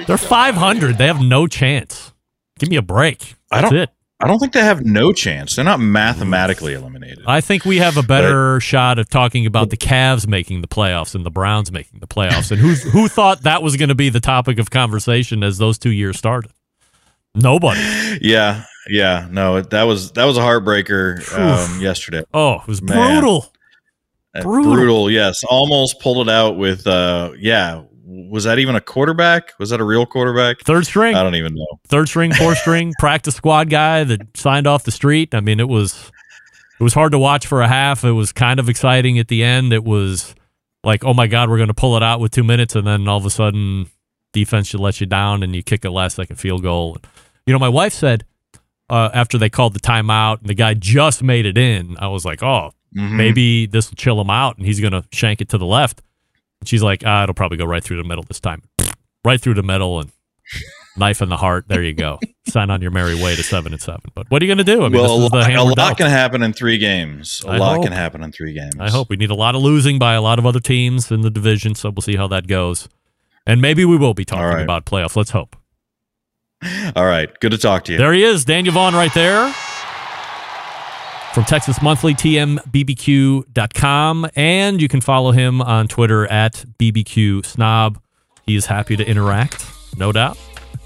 [0.05, 0.97] They're 500.
[0.97, 2.11] They have no chance.
[2.59, 3.35] Give me a break.
[3.51, 3.79] I That's don't.
[3.83, 3.89] it.
[4.23, 5.55] I don't think they have no chance.
[5.55, 7.25] They're not mathematically eliminated.
[7.27, 11.13] I think we have a better shot of talking about the Cavs making the playoffs
[11.13, 12.49] and the Browns making the playoffs.
[12.49, 15.77] And who who thought that was going to be the topic of conversation as those
[15.77, 16.51] two years started?
[17.35, 17.81] Nobody.
[18.21, 22.23] Yeah, yeah, no, that was that was a heartbreaker um, yesterday.
[22.33, 22.95] Oh, it was Man.
[22.95, 23.51] brutal.
[24.35, 24.73] Uh, Brutal.
[24.73, 25.11] brutal.
[25.11, 25.43] yes.
[25.47, 27.83] Almost pulled it out with, uh, yeah.
[28.05, 29.53] Was that even a quarterback?
[29.59, 30.59] Was that a real quarterback?
[30.61, 31.15] Third string.
[31.15, 31.79] I don't even know.
[31.87, 35.33] Third string, fourth string, practice squad guy that signed off the street.
[35.33, 36.11] I mean, it was
[36.79, 38.03] it was hard to watch for a half.
[38.03, 39.71] It was kind of exciting at the end.
[39.71, 40.35] It was
[40.83, 43.07] like, oh my god, we're going to pull it out with two minutes, and then
[43.07, 43.87] all of a sudden,
[44.33, 46.97] defense should let you down, and you kick a last second field goal.
[47.45, 48.25] You know, my wife said
[48.89, 52.25] uh, after they called the timeout and the guy just made it in, I was
[52.25, 53.15] like, oh, Mhm.
[53.15, 56.01] maybe this will chill him out, and he's going to shank it to the left.
[56.63, 58.61] And she's like, ah, it'll probably go right through the middle this time,
[59.25, 60.13] right through the middle, and
[60.95, 61.65] knife in the heart.
[61.67, 62.21] There you go.
[62.47, 64.03] Sign on your merry way to seven and seven.
[64.15, 64.85] But what are you going to do?
[64.85, 65.97] I mean, well, this a is the lot, a lot dealt.
[65.97, 67.43] can happen in three games.
[67.45, 67.83] A I lot hope.
[67.83, 68.75] can happen in three games.
[68.79, 71.19] I hope we need a lot of losing by a lot of other teams in
[71.19, 72.87] the division, so we'll see how that goes.
[73.45, 74.63] And maybe we will be talking right.
[74.63, 75.17] about playoffs.
[75.17, 75.57] Let's hope.
[76.95, 77.29] All right.
[77.41, 77.97] Good to talk to you.
[77.97, 79.53] There he is, Daniel Vaughn, right there.
[81.33, 83.47] From Texas Monthly, TMBBQ.com.
[84.35, 87.99] And you can follow him on Twitter at BBQ Snob.
[88.45, 89.65] He is happy to interact,
[89.97, 90.37] no doubt.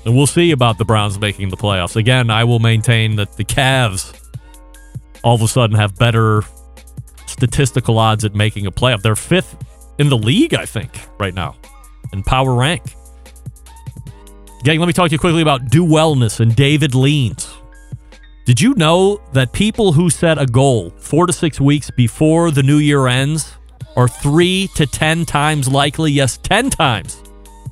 [0.05, 1.97] And we'll see about the Browns making the playoffs.
[1.97, 4.17] Again, I will maintain that the Cavs
[5.21, 6.43] all of a sudden have better
[7.25, 9.01] statistical odds at making a playoff.
[9.01, 9.57] They're fifth
[9.97, 11.57] in the league, I think, right now
[12.13, 12.83] in power rank.
[14.63, 17.53] Gang, let me talk to you quickly about Do Wellness and David Leans.
[18.47, 22.63] Did you know that people who set a goal four to six weeks before the
[22.63, 23.57] new year ends
[23.97, 27.21] are three to 10 times likely, yes, 10 times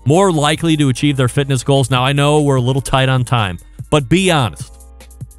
[0.04, 1.90] more likely to achieve their fitness goals?
[1.90, 3.58] Now, I know we're a little tight on time,
[3.90, 4.70] but be honest.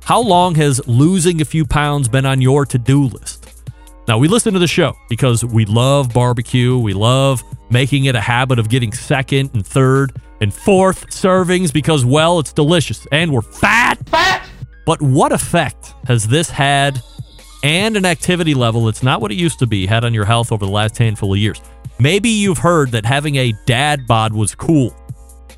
[0.04, 3.62] How long has losing a few pounds been on your to do list?
[4.08, 6.78] Now, we listen to the show because we love barbecue.
[6.78, 12.06] We love making it a habit of getting second and third and fourth servings because,
[12.06, 13.98] well, it's delicious and we're fat.
[14.08, 14.48] Fat!
[14.86, 17.02] But what effect has this had
[17.62, 20.52] and an activity level that's not what it used to be had on your health
[20.52, 21.60] over the last handful of years?
[21.98, 24.96] Maybe you've heard that having a dad bod was cool.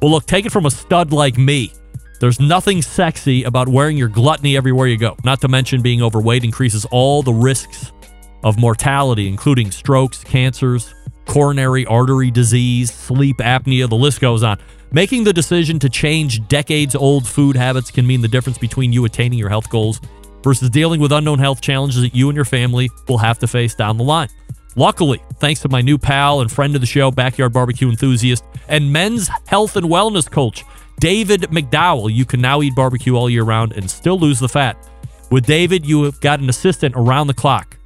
[0.01, 1.73] Well, look, take it from a stud like me.
[2.21, 5.17] There's nothing sexy about wearing your gluttony everywhere you go.
[5.25, 7.93] Not to mention being overweight increases all the risks
[8.43, 10.95] of mortality, including strokes, cancers,
[11.27, 14.59] coronary artery disease, sleep apnea, the list goes on.
[14.91, 19.05] Making the decision to change decades old food habits can mean the difference between you
[19.05, 20.01] attaining your health goals
[20.43, 23.75] versus dealing with unknown health challenges that you and your family will have to face
[23.75, 24.29] down the line.
[24.77, 28.91] Luckily, thanks to my new pal and friend of the show, backyard barbecue enthusiast, and
[28.91, 30.65] men's health and wellness coach,
[31.01, 34.89] David McDowell, you can now eat barbecue all year round and still lose the fat.
[35.31, 37.78] With David, you have got an assistant around the clock.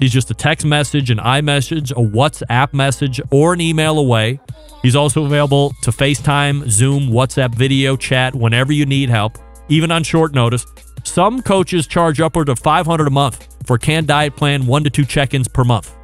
[0.00, 4.40] He's just a text message, an iMessage, a WhatsApp message, or an email away.
[4.82, 9.38] He's also available to FaceTime, Zoom, WhatsApp video chat whenever you need help,
[9.68, 10.64] even on short notice.
[11.04, 15.04] Some coaches charge upward of 500 a month for canned diet plan, one to two
[15.04, 15.94] check-ins per month.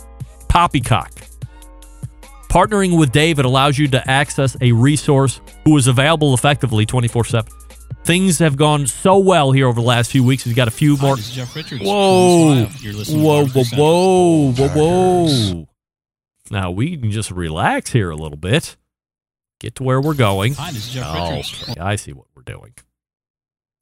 [0.49, 1.11] Poppycock.
[2.51, 7.47] Partnering with David allows you to access a resource who is available effectively 24/7.
[8.05, 10.47] Things have gone so well here over the last few weeks.
[10.47, 11.16] We've got a few more.
[11.16, 11.82] This is Jeff Richards.
[11.84, 15.68] Whoa, You're listening to whoa, whoa, whoa, whoa, whoa.
[16.51, 18.76] Now we can just relax here a little bit.
[19.59, 20.55] Get to where we're going.
[20.55, 21.68] Hi, this is Jeff Oh, Richards.
[21.70, 22.74] okay, I see what we're doing.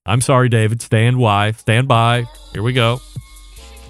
[0.06, 0.80] I'm sorry, David.
[0.80, 1.52] Stand by.
[1.52, 2.24] Stand by.
[2.52, 3.00] Here we go.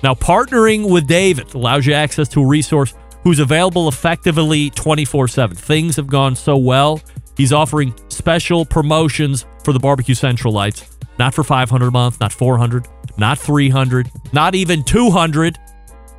[0.03, 5.57] Now, partnering with David allows you access to a resource who's available effectively 24 7.
[5.57, 7.01] Things have gone so well.
[7.37, 10.97] He's offering special promotions for the Barbecue Central lights.
[11.19, 15.57] Not for 500 a month, not 400, not 300, not even 200.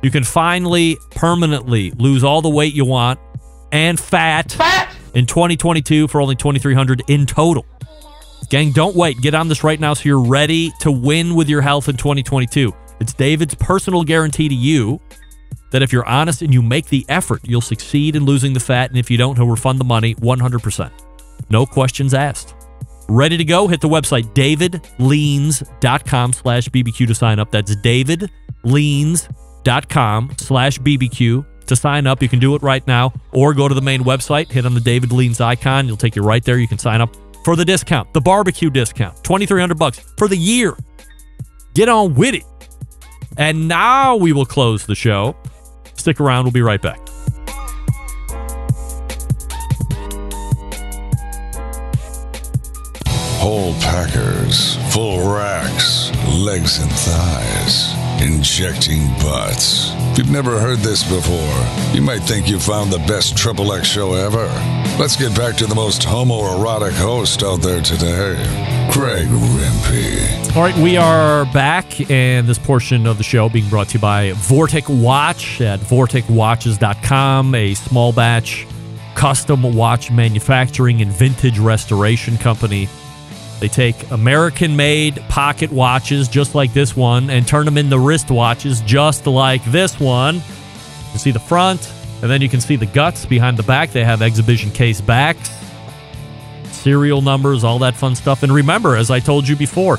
[0.02, 3.20] You can finally permanently lose all the weight you want
[3.72, 4.56] and fat,
[5.14, 7.66] in 2022 for only 2300 in total.
[8.50, 9.20] Gang, don't wait.
[9.20, 12.72] Get on this right now so you're ready to win with your health in 2022.
[13.00, 15.00] It's David's personal guarantee to you
[15.72, 18.90] that if you're honest and you make the effort, you'll succeed in losing the fat.
[18.90, 20.90] And if you don't, he'll refund the money 100%.
[21.50, 22.54] No questions asked.
[23.08, 23.68] Ready to go?
[23.68, 27.52] Hit the website davidleans.com slash BBQ to sign up.
[27.52, 32.22] That's davidleans.com slash BBQ to sign up.
[32.22, 34.80] You can do it right now or go to the main website, hit on the
[34.80, 35.86] David Leans icon.
[35.86, 36.58] You'll take you right there.
[36.58, 37.14] You can sign up
[37.44, 40.76] for the discount, the barbecue discount, 2300 bucks for the year.
[41.74, 42.44] Get on with it.
[43.36, 45.36] And now we will close the show.
[45.94, 46.44] Stick around.
[46.44, 47.05] We'll be right back.
[53.46, 59.92] Whole packers, full racks, legs and thighs, injecting butts.
[60.10, 63.86] If you've never heard this before, you might think you found the best Triple X
[63.86, 64.46] show ever.
[64.98, 68.34] Let's get back to the most homoerotic host out there today,
[68.92, 70.56] Greg Rempe.
[70.56, 74.00] All right, we are back, and this portion of the show being brought to you
[74.00, 78.66] by Vortic Watch at vorticwatches.com, a small batch
[79.14, 82.88] custom watch manufacturing and vintage restoration company.
[83.60, 88.30] They take American made pocket watches just like this one and turn them into wrist
[88.30, 90.36] watches just like this one.
[90.36, 90.42] You
[91.10, 91.90] can see the front,
[92.20, 93.92] and then you can see the guts behind the back.
[93.92, 95.50] They have exhibition case backs,
[96.64, 98.42] serial numbers, all that fun stuff.
[98.42, 99.98] And remember, as I told you before,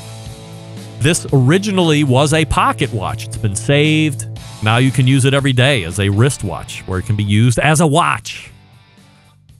[1.00, 3.26] this originally was a pocket watch.
[3.26, 4.26] It's been saved.
[4.62, 7.58] Now you can use it every day as a wristwatch, where it can be used
[7.58, 8.52] as a watch.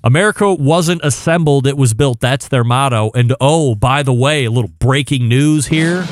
[0.05, 2.21] America wasn't assembled, it was built.
[2.21, 3.11] That's their motto.
[3.15, 6.07] And oh, by the way, a little breaking news here.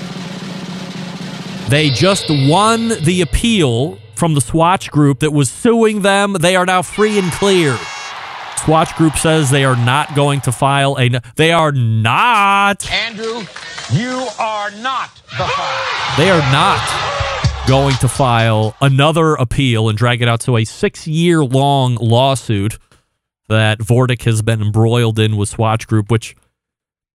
[1.68, 6.34] They just won the appeal from the Swatch Group that was suing them.
[6.34, 7.78] They are now free and clear.
[8.58, 11.10] Swatch Group says they are not going to file a.
[11.36, 12.90] They are not.
[12.90, 13.44] Andrew,
[13.92, 16.22] you are not the father.
[16.22, 21.06] They are not going to file another appeal and drag it out to a six
[21.06, 22.78] year long lawsuit
[23.48, 26.36] that Vortic has been embroiled in with Swatch Group, which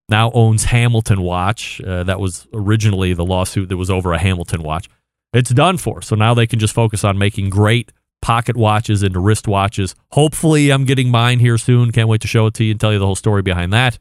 [0.09, 1.81] now owns Hamilton Watch.
[1.81, 4.89] Uh, that was originally the lawsuit that was over a Hamilton watch.
[5.33, 6.01] It's done for.
[6.01, 9.95] So now they can just focus on making great pocket watches into wrist watches.
[10.11, 11.91] Hopefully, I'm getting mine here soon.
[11.91, 13.97] Can't wait to show it to you and tell you the whole story behind that.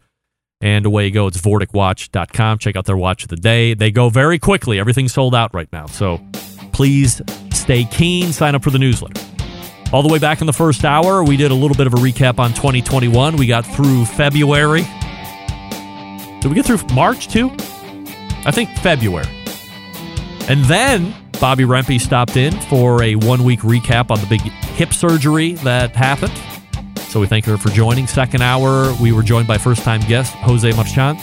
[0.61, 1.27] And away you go.
[1.27, 2.59] It's vorticwatch.com.
[2.59, 3.73] Check out their watch of the day.
[3.75, 4.79] They go very quickly.
[4.79, 5.87] Everything's sold out right now.
[5.87, 6.21] So
[6.73, 7.23] please
[7.53, 8.33] stay keen.
[8.33, 9.30] Sign up for the newsletter.
[9.93, 11.97] All the way back in the first hour, we did a little bit of a
[11.97, 13.37] recap on 2021.
[13.37, 14.83] We got through February.
[16.41, 17.51] Did we get through March too?
[18.47, 19.27] I think February.
[20.49, 24.95] And then Bobby Rempe stopped in for a one week recap on the big hip
[24.95, 26.33] surgery that happened.
[27.11, 28.07] So we thank her for joining.
[28.07, 31.19] Second hour, we were joined by first time guest Jose Marchan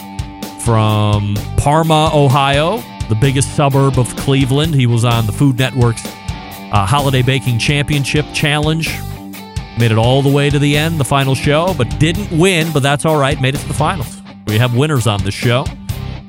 [0.61, 4.75] from Parma, Ohio, the biggest suburb of Cleveland.
[4.75, 6.05] He was on the Food Network's
[6.71, 8.89] uh, Holiday Baking Championship Challenge.
[9.79, 12.81] Made it all the way to the end, the final show, but didn't win, but
[12.81, 13.39] that's all right.
[13.39, 14.21] Made it to the finals.
[14.47, 15.65] We have winners on this show.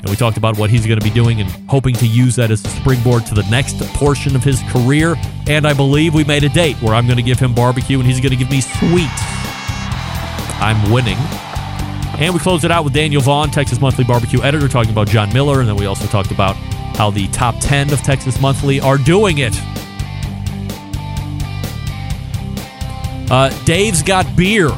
[0.00, 2.52] And we talked about what he's going to be doing and hoping to use that
[2.52, 5.16] as a springboard to the next portion of his career.
[5.48, 8.06] And I believe we made a date where I'm going to give him barbecue and
[8.06, 9.22] he's going to give me sweets.
[10.60, 11.18] I'm winning.
[12.18, 15.32] And we closed it out with Daniel Vaughn, Texas Monthly Barbecue editor, talking about John
[15.32, 15.60] Mueller.
[15.60, 16.54] And then we also talked about
[16.96, 19.54] how the top 10 of Texas Monthly are doing it.
[23.30, 24.70] Uh, Dave's got beer.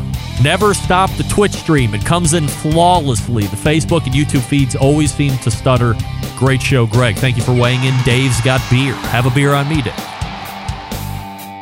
[0.42, 1.94] Never stop the Twitch stream.
[1.94, 3.44] It comes in flawlessly.
[3.44, 5.94] The Facebook and YouTube feeds always seem to stutter.
[6.38, 7.16] Great show, Greg.
[7.16, 7.94] Thank you for weighing in.
[8.04, 8.94] Dave's got beer.
[8.94, 9.94] Have a beer on me, Dave.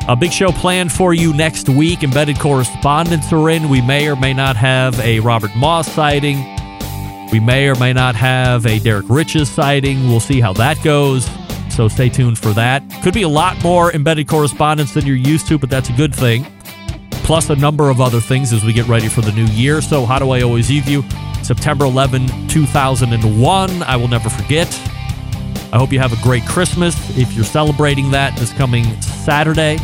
[0.07, 2.03] A big show planned for you next week.
[2.03, 3.69] Embedded correspondents are in.
[3.69, 6.37] We may or may not have a Robert Moss sighting.
[7.31, 10.07] We may or may not have a Derek Riches sighting.
[10.07, 11.29] We'll see how that goes.
[11.69, 12.81] So stay tuned for that.
[13.03, 16.15] Could be a lot more embedded correspondence than you're used to, but that's a good
[16.15, 16.47] thing.
[17.29, 19.81] Plus a number of other things as we get ready for the new year.
[19.81, 21.03] So, how do I always leave you?
[21.43, 23.83] September 11, 2001.
[23.83, 24.67] I will never forget.
[25.71, 29.77] I hope you have a great Christmas if you're celebrating that this coming Saturday.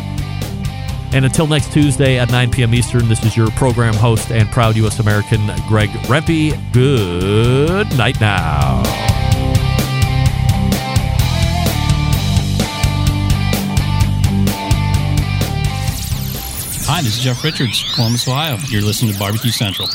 [1.12, 2.74] And until next Tuesday at 9 p.m.
[2.74, 4.98] Eastern, this is your program host and proud U.S.
[4.98, 6.50] American, Greg Rempe.
[6.72, 9.15] Good night now.
[16.88, 18.58] Hi, this is Jeff Richards, Columbus, Ohio.
[18.68, 19.88] You're listening to Barbecue Central.